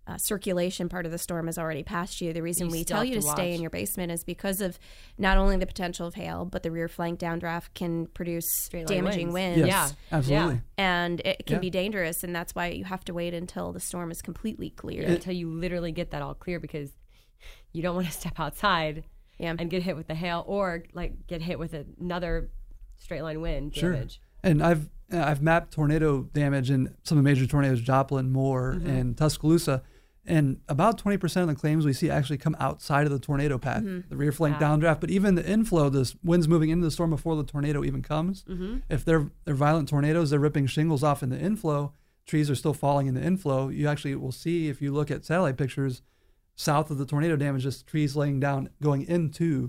[0.08, 3.04] uh, circulation part of the storm has already passed you, the reason You we tell
[3.06, 4.80] you to to stay in your basement is because of
[5.18, 9.32] not only the potential of hail, but the rear flank downdraft can produce Straight damaging
[9.32, 9.58] winds.
[9.62, 10.18] winds Yes, Yeah.
[10.18, 10.62] absolutely.
[10.78, 11.60] and it can Yeah.
[11.62, 15.04] be dangerous and that's why you have to wait until the storm is completely clear
[15.08, 16.90] until you literally get that all clear because
[17.72, 19.04] you don't want to step outside
[19.38, 19.56] Yeah.
[19.58, 22.50] and get hit with the hail or like get hit with another
[22.98, 23.94] straight line wind Sure.
[23.94, 24.20] damage.
[24.44, 28.90] And I've I've mapped tornado damage in some of the major tornadoes, Joplin, Moore, Mm-hmm.
[28.90, 29.84] and Tuscaloosa.
[30.26, 33.82] And about 20% of the claims we see actually come outside of the tornado path,
[33.84, 34.10] Mm-hmm.
[34.10, 35.00] the rear flank downdraft.
[35.02, 38.44] But even the inflow, the winds moving into the storm before the tornado even comes,
[38.44, 38.78] Mm-hmm.
[38.90, 41.94] if they're, they're violent tornadoes, they're ripping shingles off in the inflow,
[42.28, 43.70] trees are still falling in the inflow.
[43.70, 46.04] You actually will see, if you look at satellite pictures,
[46.56, 49.62] south of the tornado damage, just trees laying down going into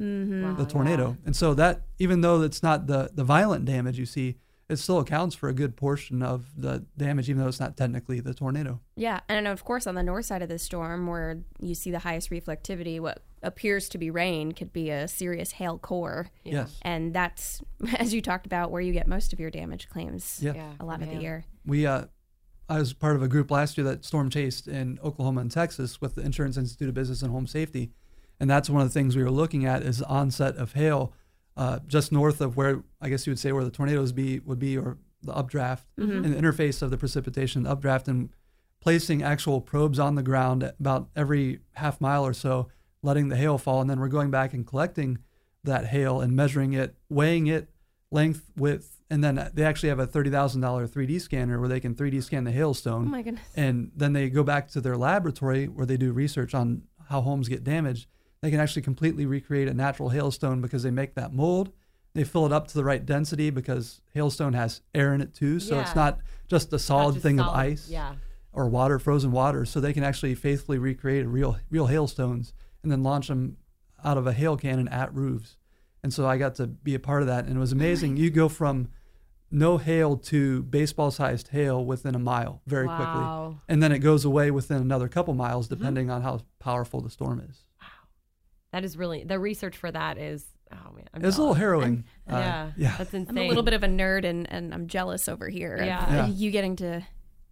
[0.44, 1.16] Wow, the tornado.
[1.24, 4.36] And so that, even though it's not the, the violent damage you see,
[4.72, 8.20] it still accounts for a good portion of the damage, even though it's not technically
[8.20, 8.80] the tornado.
[8.96, 12.00] Yeah, and of course, on the north side of the storm, where you see the
[12.00, 16.76] highest reflectivity, what appears to be rain could be a serious hail core, Yes.
[16.82, 17.62] and that's
[17.98, 20.38] as you talked about where you get most of your damage claims.
[20.42, 20.54] Yeah.
[20.54, 21.44] Yeah, a lot from of the year.
[21.66, 22.06] We, uh,
[22.68, 26.00] I was part of a group last year that storm chased in Oklahoma and Texas
[26.00, 27.90] with the Insurance Institute of Business and Home Safety.
[28.40, 31.12] And that's one of the things we were looking at is the onset of hail
[31.56, 34.58] uh, just north of where I guess you would say where the tornadoes be would
[34.58, 38.30] be or the updraft and the interface of the precipitation and updraft and
[38.80, 42.68] placing actual probes on the ground about every half mile or so,
[43.02, 43.80] letting the hail fall.
[43.80, 45.18] And then we're going back and collecting
[45.62, 47.68] that hail and measuring it, weighing it
[48.10, 51.80] length, width, and then they actually have a thirty thousand dollar 3D scanner where they
[51.80, 53.06] can 3D scan the hailstone.
[53.06, 53.44] Oh my goodness.
[53.54, 57.48] And then they go back to their laboratory where they do research on how homes
[57.48, 58.06] get damaged.
[58.42, 61.72] They can actually completely recreate a natural hailstone because they make that mold.
[62.14, 65.60] They fill it up to the right density because hailstone has air in it too.
[65.60, 65.82] So Yeah.
[65.82, 68.16] it's not just a solid just thing of ice yeah.
[68.52, 69.64] or water, frozen water.
[69.64, 72.52] So they can actually faithfully recreate real real hailstones
[72.82, 73.56] and then launch them
[74.04, 75.56] out of a hail cannon at roofs.
[76.02, 78.16] And so I got to be a part of that, and it was amazing.
[78.16, 78.88] You go from
[79.52, 82.96] no hail to baseball sized hail within a mile very Wow.
[82.96, 83.62] quickly.
[83.68, 85.76] And then it goes away within another couple miles, mm-hmm.
[85.76, 87.64] depending on how powerful the storm is.
[88.72, 91.06] That is really the research for that is oh man.
[91.14, 91.58] I'm It's a little jealous.
[91.58, 92.04] harrowing.
[92.28, 92.94] Uh, Yeah, yeah.
[92.98, 93.36] that's insane.
[93.38, 95.76] I'm a little bit of a nerd, and, and I'm jealous over here.
[95.78, 96.14] Yeah.
[96.14, 96.26] Yeah.
[96.28, 97.02] you getting to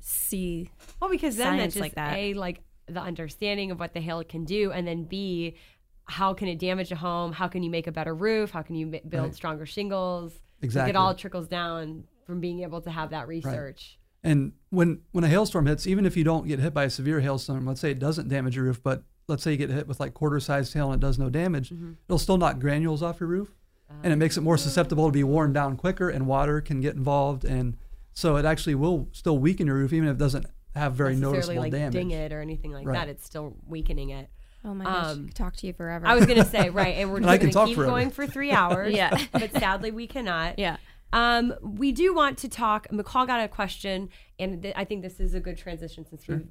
[0.01, 0.71] see.
[1.01, 2.17] well because then science that's just like that.
[2.17, 5.57] a like the understanding of what the hail can do, and then b
[6.05, 7.33] how can it damage a home?
[7.33, 8.51] How can you make a better roof?
[8.51, 9.35] How can you build Right.
[9.35, 10.33] stronger shingles?
[10.33, 10.91] Like, Exactly.
[10.91, 13.99] it all trickles down from being able to have that research.
[14.25, 17.21] And when when a hailstorm hits, even if you don't get hit by a severe
[17.21, 19.99] hailstorm, let's say it doesn't damage your roof, but let's say you get hit with
[20.01, 21.93] like quarter sized hail and it does no damage, Mm-hmm.
[22.09, 23.55] it'll still knock granules off your roof,
[24.03, 26.95] and it makes it more susceptible to be worn down quicker, and water can get
[26.97, 27.77] involved, and
[28.13, 31.35] so it actually will still weaken your roof even if it doesn't have very necessarily
[31.37, 31.93] noticeable like damage.
[31.95, 32.95] ding it or anything like Right.
[32.95, 33.09] that.
[33.09, 34.29] It's still weakening it.
[34.65, 36.07] Oh my gosh, Um, I could talk to you forever.
[36.07, 37.91] I was gonna say right, and we're just I gonna keep forever.
[37.91, 38.95] going for three hours.
[38.97, 39.17] Yeah.
[39.33, 40.59] but sadly we cannot.
[40.59, 40.77] yeah.
[41.13, 42.87] Um, we do want to talk.
[42.93, 46.43] McCall got a question, and th- I think this is a good transition since we're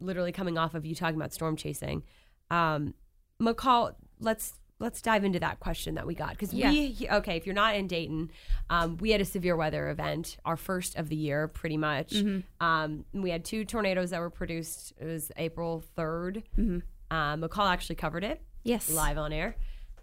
[0.00, 2.02] literally coming off of you talking about storm chasing.
[2.50, 2.94] Um,
[3.40, 6.70] McCall, let's let's dive into that question that we got because Yeah.
[6.70, 7.36] we okay.
[7.36, 8.30] If you're not in Dayton,
[8.70, 12.14] um, we had a severe weather event, our first of the year, pretty much.
[12.60, 14.92] Um, we had two tornadoes that were produced.
[14.98, 16.42] It was April 3rd.
[17.10, 18.88] Um, McCall actually covered it Yes.
[18.90, 19.56] live on air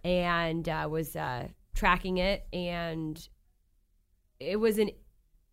[0.04, 3.28] and uh, was uh, tracking it and
[4.40, 4.90] it was an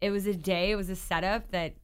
[0.01, 1.75] it was a day it was a setup that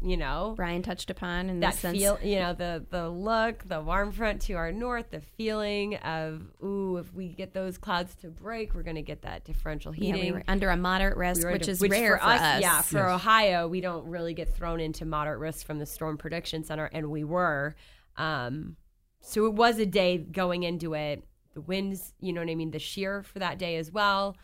[0.00, 1.98] you know Bryan touched upon in that sense.
[1.98, 6.42] feel you know the the look the warm front to our north the feeling of
[6.62, 10.14] ooh if we get those clouds to break we're going to get that differential yeah,
[10.14, 12.82] heating we were under a moderate risk, We which into- is rare for us, Yeah,
[12.82, 13.10] for Yes.
[13.10, 17.10] Ohio, we don't really get thrown into moderate risk from the Storm Prediction Center, and
[17.10, 17.74] we were.
[18.16, 18.76] Um,
[19.20, 21.24] so it was a day going into it.
[21.54, 24.36] The winds, you know what I mean, the shear for that day as well.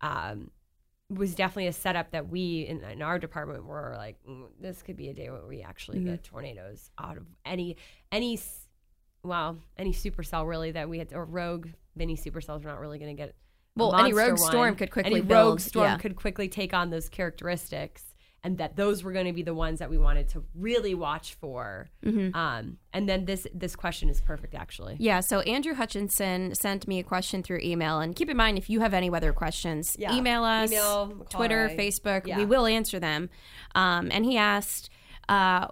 [0.00, 0.50] Um,
[1.10, 4.96] was definitely a setup that we in, in our department were like, "Mm, this could
[4.96, 6.10] be a day where we actually Mm-hmm.
[6.10, 7.76] get tornadoes out of any
[8.12, 8.38] any
[9.22, 12.62] well any supercell really that we had or rogue mini supercells.
[12.62, 13.34] We're not really going to get.
[13.76, 15.98] Well, any rogue storm could quickly any rogue storm yeah.
[15.98, 18.04] could quickly take on those characteristics.
[18.42, 21.34] And that those were going to be the ones that we wanted to really watch
[21.34, 21.90] for.
[22.04, 22.34] Mm-hmm.
[22.34, 24.96] Um, and then this this question is perfect, actually.
[24.98, 28.00] Yeah, so Andrew Hutchinson sent me a question through email.
[28.00, 30.14] And keep in mind, if you have any weather questions, Yeah.
[30.14, 31.76] email us, Email, Twitter, Ray.
[31.76, 32.26] Facebook.
[32.26, 32.38] Yeah.
[32.38, 33.28] We will answer them.
[33.74, 34.88] Um, and he asked
[35.28, 35.68] uh,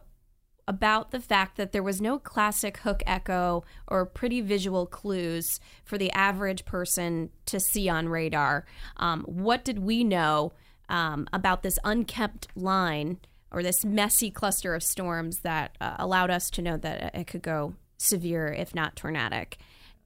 [0.67, 5.97] about the fact that there was no classic hook echo or pretty visual clues for
[5.97, 8.67] the average person to see on radar.
[8.99, 10.53] Um, what did we know
[10.89, 13.19] um, about this unkept line
[13.51, 17.43] or this messy cluster of storms that uh, allowed us to know that it could
[17.43, 19.59] go severe, if not tornadic?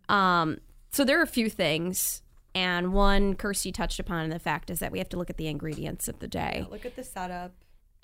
[0.09, 0.59] Um,
[0.90, 2.23] so there are a few things.
[2.55, 5.38] And one Kirstie touched upon in the fact is that we have to look at
[5.38, 6.66] the ingredients of the day.
[6.71, 7.53] Look at the setup.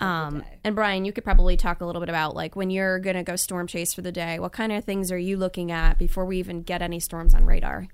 [0.01, 3.17] Um, and Bryan, you could probably talk a little bit about like when you're going
[3.17, 5.97] to go storm chase for the day, what kind of things are you looking at
[5.97, 7.87] before we even get any storms on radar?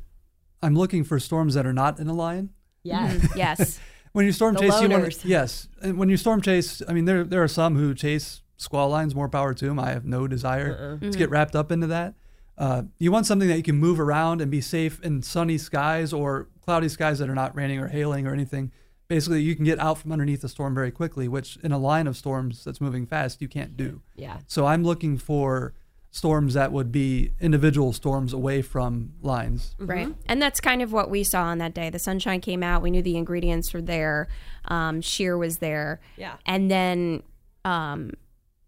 [0.61, 2.51] I'm looking for storms that are not in a line.
[2.83, 3.27] Yes.
[3.35, 3.79] Yes.
[4.15, 5.21] When you storm The chase, you want loners.
[5.25, 5.67] yes.
[5.81, 9.13] And when you storm chase, I mean there there are some who chase squall lines.
[9.13, 9.77] More power to them.
[9.77, 12.13] I have no desire to get wrapped up into that.
[12.57, 16.13] Uh, you want something that you can move around and be safe in sunny skies
[16.13, 18.71] or cloudy skies that are not raining or hailing or anything.
[19.09, 22.07] Basically, you can get out from underneath the storm very quickly, which in a line
[22.07, 24.01] of storms that's moving fast, you can't do.
[24.15, 24.37] yeah.
[24.47, 25.73] So I'm looking for
[26.15, 29.75] storms that would be individual storms away from lines.
[29.77, 30.15] Right.
[30.27, 31.89] And that's kind of what we saw on that day.
[31.89, 32.81] The sunshine came out.
[32.81, 34.29] We knew the ingredients were there.
[34.63, 35.99] Um, shear was there.
[36.15, 36.37] Yeah.
[36.45, 37.23] And then,
[37.65, 38.11] um,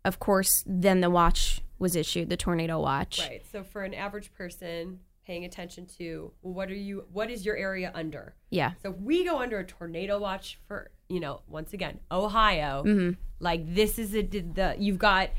[0.04, 3.20] of course, then the watch was issued, the tornado watch.
[3.20, 3.42] Right.
[3.50, 7.56] So for an average person paying attention to well, what are you what is your
[7.56, 8.36] area under?
[8.50, 8.74] Yeah.
[8.84, 13.16] So we go under a tornado watch for, you know, once again, Ohio.
[13.40, 15.30] Like this is a the you've got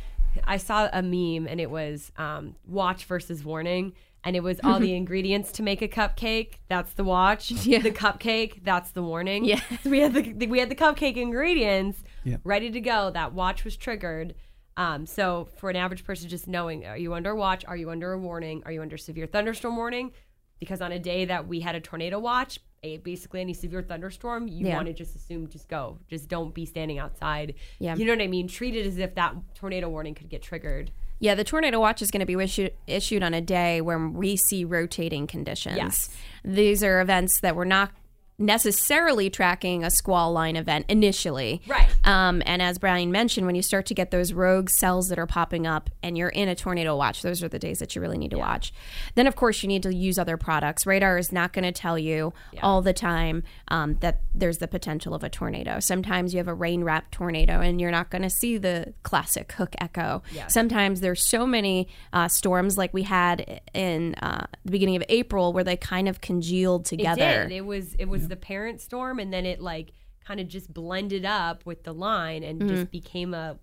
[0.45, 3.93] I saw a meme and it was um, watch versus warning
[4.25, 6.55] and it was all the ingredients to make a cupcake.
[6.69, 7.51] That's the watch.
[7.64, 7.81] Yeah.
[7.81, 9.45] The cupcake, that's the warning.
[9.45, 9.61] Yeah.
[9.83, 12.37] So we had the we had the cupcake ingredients Yeah.
[12.45, 13.11] ready to go.
[13.11, 14.35] That watch was triggered.
[14.77, 17.64] Um, so for an average person, just knowing, are you under a watch?
[17.67, 18.62] Are you under a warning?
[18.64, 20.12] Are you under severe thunderstorm warning?
[20.61, 24.49] Because on a day that we had a tornado watch, a, basically any severe thunderstorm,
[24.49, 24.77] you Yeah.
[24.77, 27.55] want to just assume, just go, just don't be standing outside.
[27.79, 27.97] Yeah.
[27.97, 28.49] You know what I mean?
[28.49, 30.91] Treat it as if that tornado warning could get triggered.
[31.21, 34.37] Yeah, the tornado watch is going to be issued, issued on a day when we
[34.37, 35.77] see rotating conditions.
[35.77, 36.17] Yes.
[36.45, 37.91] These are events that we're not
[38.38, 41.61] necessarily tracking a squall line event initially.
[41.66, 41.88] Right.
[42.05, 45.27] Um, and as Bryan mentioned, when you start to get those rogue cells that are
[45.27, 48.16] popping up and you're in a tornado watch, those are the days that you really
[48.16, 48.72] need to watch.
[49.16, 50.87] Then, of course, you need to use other products.
[50.87, 55.14] Radar is not going to tell you all the time um, that there's the potential
[55.14, 55.81] of a tornado.
[55.81, 59.51] Sometimes you have a rain wrapped tornado and you're not going to see the classic
[59.53, 60.22] hook echo.
[60.46, 65.53] Sometimes there's so many uh, storms like we had in uh, the beginning of April
[65.53, 67.42] where they kind of congealed together.
[67.42, 67.57] It did.
[67.57, 69.93] It was it was the parent storm, and then it like
[70.27, 72.69] kind of just blended up with the line and Mm-hmm.
[72.69, 73.59] just became a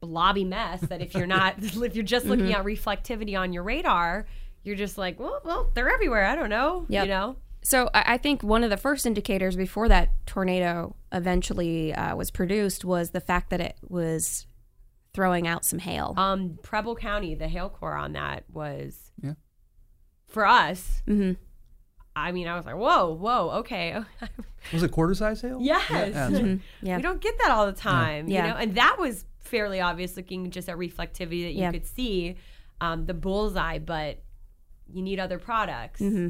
[0.00, 0.80] blobby mess.
[0.82, 2.54] That if you're not, if you're just looking Mm-hmm.
[2.60, 4.26] at reflectivity on your radar,
[4.62, 6.24] you're just like, well, well, they're everywhere.
[6.26, 6.86] I don't know.
[6.88, 7.04] Yep.
[7.04, 7.36] You know.
[7.62, 12.84] So I think one of the first indicators before that tornado eventually uh, was produced
[12.84, 14.46] was the fact that it was
[15.14, 16.12] throwing out some hail.
[16.18, 19.32] Um, Preble County, the hail core on that was Yeah.
[20.28, 21.00] for us.
[21.06, 21.32] hmm
[22.16, 23.98] I mean, I was like, whoa, whoa, okay.
[24.72, 25.58] Was it quarter size hail?
[25.60, 25.84] yes.
[25.90, 26.60] Yeah, that's right.
[26.82, 26.96] Yeah.
[26.96, 28.46] We don't get that all the time, Yeah.
[28.46, 28.56] you know.
[28.56, 31.70] And that was fairly obvious looking just at reflectivity that you Yeah.
[31.72, 32.36] could see
[32.80, 34.22] um, the bullseye, but
[34.92, 36.28] you need other products, Mm-hmm.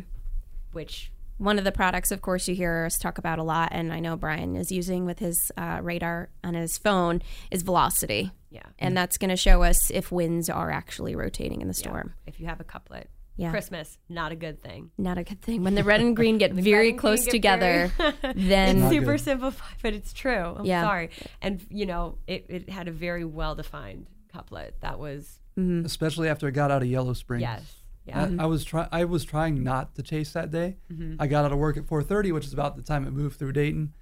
[0.72, 3.92] which One of the products, of course, you hear us talk about a lot, and
[3.92, 8.30] I know Bryan is using with his uh, radar on his phone, is velocity.
[8.50, 12.14] yeah, And that's going to show us if winds are actually rotating in the storm.
[12.26, 13.06] if you have a couplet,
[13.36, 13.50] Yeah.
[13.50, 14.90] Christmas not a good thing.
[14.96, 15.64] Not a good thing.
[15.64, 17.90] When the red and green get very close get together,
[18.34, 19.20] then it's Super good.
[19.20, 20.54] simplified, but it's true.
[20.58, 20.82] I'm Yeah.
[20.82, 21.10] sorry,
[21.42, 26.48] and you know, it, it had a very well defined couplet that was Especially after
[26.48, 27.42] I got out of Yellow Springs.
[27.42, 27.62] yes,
[28.06, 30.76] yeah, I, I was try I was trying not to chase that day.
[30.92, 31.16] Mm-hmm.
[31.20, 33.52] I got out of work at 4:30, which is about the time it moved through
[33.52, 33.92] Dayton,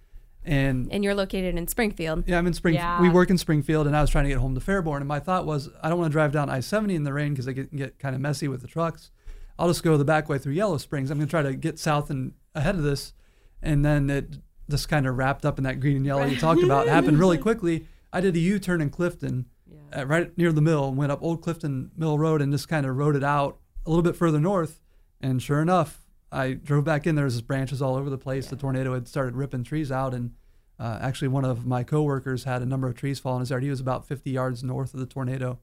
[0.44, 2.24] and and you're located in Springfield.
[2.26, 2.74] yeah, I'm in Spring.
[2.74, 3.00] Yeah.
[3.00, 5.20] We work in Springfield, and I was trying to get home to Fairborn, and my
[5.20, 7.74] thought was I don't want to drive down I-70 in the rain because I get,
[7.74, 9.10] get kind of messy with the trucks.
[9.58, 11.10] I'll just go the back way through Yellow Springs.
[11.10, 13.12] I'm going to try to get south and ahead of this,
[13.60, 14.38] and then it
[14.70, 16.86] just kind of wrapped up in that green and yellow you talked about.
[16.86, 17.86] It happened really quickly.
[18.12, 19.46] I did a U-turn in Clifton,
[19.96, 22.86] uh, right near the mill, and went up Old Clifton Mill Road, and just kind
[22.86, 24.80] of rode it out a little bit further north,
[25.20, 25.98] and sure enough,
[26.30, 27.14] I drove back in.
[27.14, 28.46] There was branches all over the place.
[28.46, 30.32] The tornado had started ripping trees out, and
[30.78, 33.62] uh, actually, one of my coworkers had a number of trees fall in his yard.
[33.62, 35.58] He was about 50 yards north of the tornado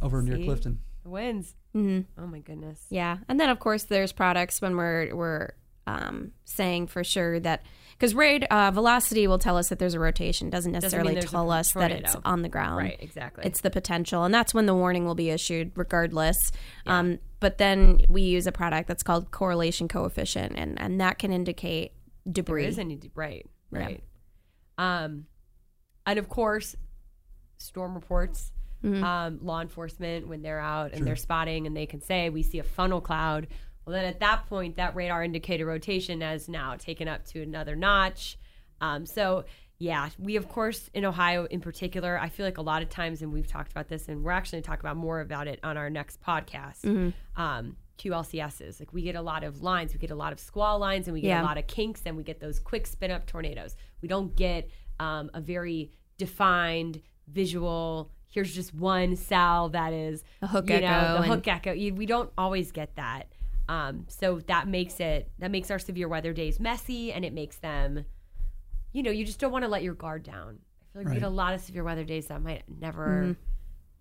[0.00, 0.80] over near Clifton.
[1.06, 1.54] The winds.
[1.72, 2.84] hmm Oh my goodness.
[2.90, 5.50] Yeah, and then of course there's products when we're we're
[5.86, 10.00] um, saying for sure that because raid uh, velocity will tell us that there's a
[10.00, 12.78] rotation, doesn't necessarily a tell us that it's on the ground.
[12.78, 13.44] Right, exactly.
[13.46, 16.36] It's the potential, and that's when the warning will be issued, regardless.
[16.88, 21.32] Um, but then we use a product that's called correlation coefficient, and and that can
[21.32, 21.92] indicate
[22.28, 22.64] debris.
[22.66, 23.78] is any right, Yeah.
[23.78, 24.02] right.
[24.76, 25.26] Um,
[26.04, 26.74] and of course,
[27.58, 28.50] storm reports.
[28.86, 29.04] Mm-hmm.
[29.04, 32.58] Um, law enforcement when they're out and they're spotting and they can say we see
[32.58, 33.48] a funnel cloud.
[33.84, 37.76] Well, then at that point, that radar indicator rotation has now taken up to another
[37.76, 38.38] notch.
[38.80, 39.44] Um, so
[39.78, 43.22] yeah, we of course in Ohio in particular, I feel like a lot of times,
[43.22, 45.60] and we've talked about this, and we're actually going to talk about more about it
[45.62, 46.80] on our next podcast.
[46.82, 47.40] Mm-hmm.
[47.40, 50.78] Um, QLCSs, like we get a lot of lines, we get a lot of squall
[50.78, 51.42] lines, and we get Yeah.
[51.42, 53.74] a lot of kinks, and we get those quick spin up tornadoes.
[54.02, 54.70] We don't get
[55.00, 58.10] um, a very defined visual.
[58.36, 61.72] Here's just one cell that is A hook you know, echo the and- hook echo.
[61.72, 63.28] You, we don't always get that.
[63.66, 67.56] Um, so that makes it that makes our severe weather days messy, and it makes
[67.56, 68.04] them,
[68.92, 70.58] you know, you just don't want to let your guard down.
[70.82, 71.20] I feel like we Right.
[71.20, 73.32] get a lot of severe weather days that might never Mm-hmm.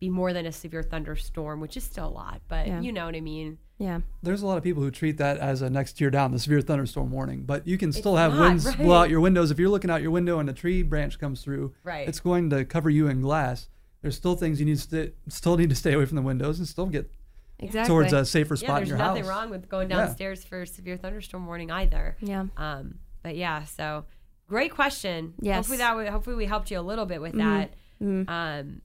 [0.01, 2.81] be more than a severe thunderstorm, which is still a lot, but Yeah.
[2.81, 3.57] you know what I mean.
[3.79, 6.39] yeah, There's a lot of people who treat that as a next tier down, the
[6.39, 7.43] severe thunderstorm warning.
[7.45, 8.77] But you can still have not, winds right.
[8.77, 9.49] blow out your windows.
[9.49, 12.05] If you're looking out your window and a tree branch comes through, Right.
[12.07, 13.69] it's going to cover you in glass.
[14.05, 16.59] There's still things you need to st- still need to stay away from the windows
[16.59, 17.09] and still get
[17.57, 17.87] exactly.
[17.91, 20.05] towards a safer Yeah, spot in there's nothing wrong with going Yeah.
[20.05, 22.15] downstairs for severe thunderstorm warning either.
[22.19, 22.45] yeah.
[22.55, 24.05] Um, but yeah, so
[24.47, 25.33] great question.
[25.39, 25.53] Yes.
[25.53, 25.55] Mm-hmm.
[25.57, 27.73] Hopefully that would, hopefully we helped you a little bit with that.
[27.99, 28.81] Um,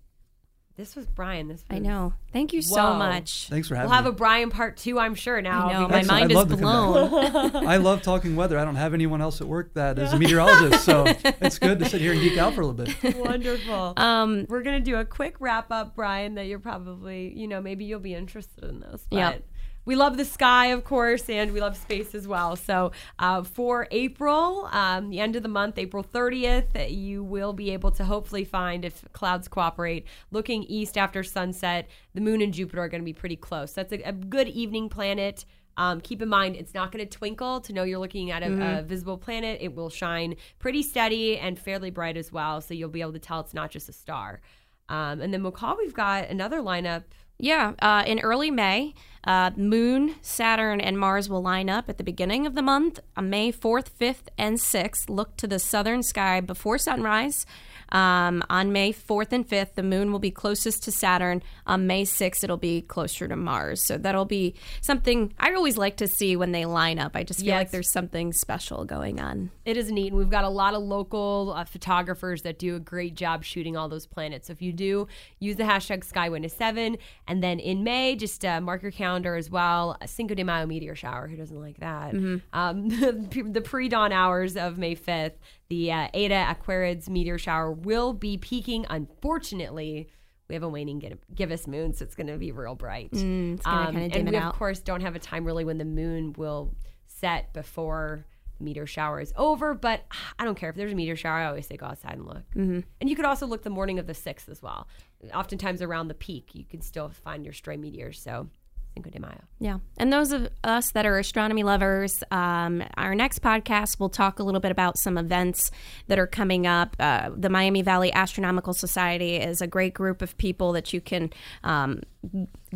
[0.81, 1.49] this was Bryan.
[1.49, 2.15] This was, I know.
[2.33, 2.97] Thank you so Whoa.
[2.99, 3.49] much.
[3.49, 4.17] Thanks for having We'll having have a.
[4.17, 5.41] Bryan part two, I'm sure.
[5.43, 6.07] Now I know my Excellent.
[6.09, 7.67] mind I'd is love to come blown.
[7.69, 8.59] I love talking weather.
[8.59, 11.85] I don't have anyone else at work that is a meteorologist, so it's good to
[11.85, 13.15] sit here and geek out for a little bit.
[13.17, 13.93] wonderful.
[13.99, 16.35] um, We're gonna do a quick wrap up, Bryan.
[16.37, 19.07] That you're probably, you know, maybe you'll be interested in this.
[19.11, 19.43] But Yep.
[19.85, 22.57] We love the sky, of course, and we love space as well.
[22.57, 27.71] So uh, for April, um, the end of the month, April 30th, you will be
[27.71, 30.07] able to hopefully find if clouds cooperate.
[30.31, 33.73] Looking east after sunset, the moon and Jupiter are going to be pretty close.
[33.73, 35.45] That's a, a good evening planet.
[35.77, 38.81] Um, keep in mind, it's not going to twinkle to know you're looking at a,
[38.81, 39.61] a visible planet.
[39.63, 43.19] It will shine pretty steady and fairly bright as well, so you'll be able to
[43.19, 44.43] tell it's not just a star.
[44.91, 47.05] Um, and then McCall, we've got another lineup.
[47.39, 48.93] Yeah, uh, in early May,
[49.25, 53.29] uh, Moon, Saturn, and Mars will line up at the beginning of the month on
[53.31, 55.09] May 4th, 5th, and 6th.
[55.11, 57.45] Look to the southern sky before sunrise.
[57.93, 61.43] Um, on May 4th and 5th, the moon will be closest to Saturn.
[61.67, 63.85] On May 6th, it'll be closer to Mars.
[63.85, 67.17] So that'll be something I always like to see when they line up.
[67.17, 67.59] I just feel Yes.
[67.59, 69.51] like there's something special going on.
[69.65, 70.13] It is neat.
[70.13, 73.77] And we've got a lot of local uh, photographers that do a great job shooting
[73.77, 74.47] all those planets.
[74.47, 75.09] So if you do,
[75.41, 76.97] use the hashtag SkyWitness7.
[77.27, 79.97] And then in May, just uh, mark your calendar as well.
[80.01, 81.29] A Cinco de Mayo meteor shower.
[81.29, 82.15] Who doesn't like that?
[82.53, 82.89] Um,
[83.53, 85.35] the pre dawn hours of May 5th,
[85.69, 88.87] the uh, Eta Aquarids meteor shower will be peaking.
[88.91, 90.09] Unfortunately,
[90.49, 93.13] we have a waning gi- gibbous moon, so it's going to be real bright.
[93.13, 94.53] Mm, it's gonna kinda dim and it we, out.
[94.53, 96.75] of course, don't have a time really when the moon will
[97.07, 98.27] set before
[98.59, 99.75] the meteor shower is over.
[99.75, 100.05] But
[100.39, 101.39] I don't care if there's a meteor shower.
[101.39, 102.43] I always say go outside and look.
[102.57, 102.81] Mm-hmm.
[103.01, 104.89] And you could also look the morning of the sixth as well.
[105.33, 108.21] Oftentimes around the peak, you can still find your stray meteors.
[108.21, 108.49] So
[108.95, 109.41] Cinco de Mayo.
[109.59, 109.79] Yeah.
[109.99, 114.43] And those of us that are astronomy lovers, um, our next podcast, we'll talk a
[114.43, 115.71] little bit about some events
[116.09, 116.97] that are coming up.
[116.99, 121.31] Uh, the Miami Valley Astronomical Society is a great group of people that you can
[121.63, 122.03] um,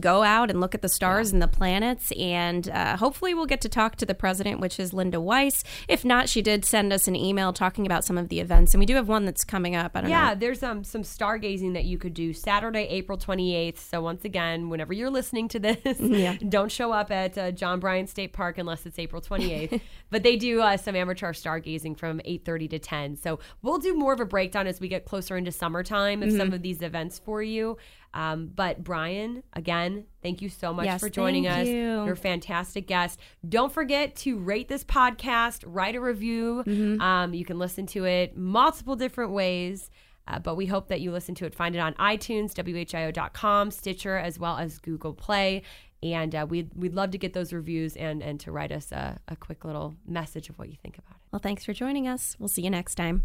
[0.01, 2.13] go out and look at the stars and the planets.
[2.13, 5.63] And uh, hopefully, we'll get to talk to the president, which is Linda Weiss.
[5.89, 8.75] If not, she did send us an email talking about some of the events.
[8.75, 9.93] And we do have one that's coming up.
[9.95, 10.35] I don't Yeah, know.
[10.35, 13.79] there's um some stargazing that you could do Saturday, April 28th.
[13.79, 15.99] So once again, whenever you're listening to this,
[16.49, 19.81] don't show up at uh, John Bryan State Park unless it's April 28th.
[20.11, 23.17] but they do uh, some amateur stargazing from 8:30 to 10.
[23.17, 26.39] So we'll do more of a breakdown as we get closer into summertime of Mm-hmm.
[26.39, 27.77] some of these events for you.
[28.15, 31.69] Um, but Bryan, again, thank you so much Yes, for joining thank us.
[31.69, 32.05] you.
[32.05, 33.19] You're a fantastic guest.
[33.47, 36.63] Don't forget to rate this podcast, write a review.
[36.65, 37.01] Mm-hmm.
[37.01, 39.91] Um, you can listen to it multiple different ways.
[40.27, 41.55] Uh, but we hope that you listen to it.
[41.55, 45.63] Find it on iTunes, WHIO.com, Stitcher, as well as Google Play.
[46.03, 49.19] And uh, we'd, we'd love to get those reviews and, and to write us a,
[49.29, 51.23] a quick little message of what you think about it.
[51.31, 52.37] Well, thanks for joining us.
[52.39, 53.25] We'll see you next time.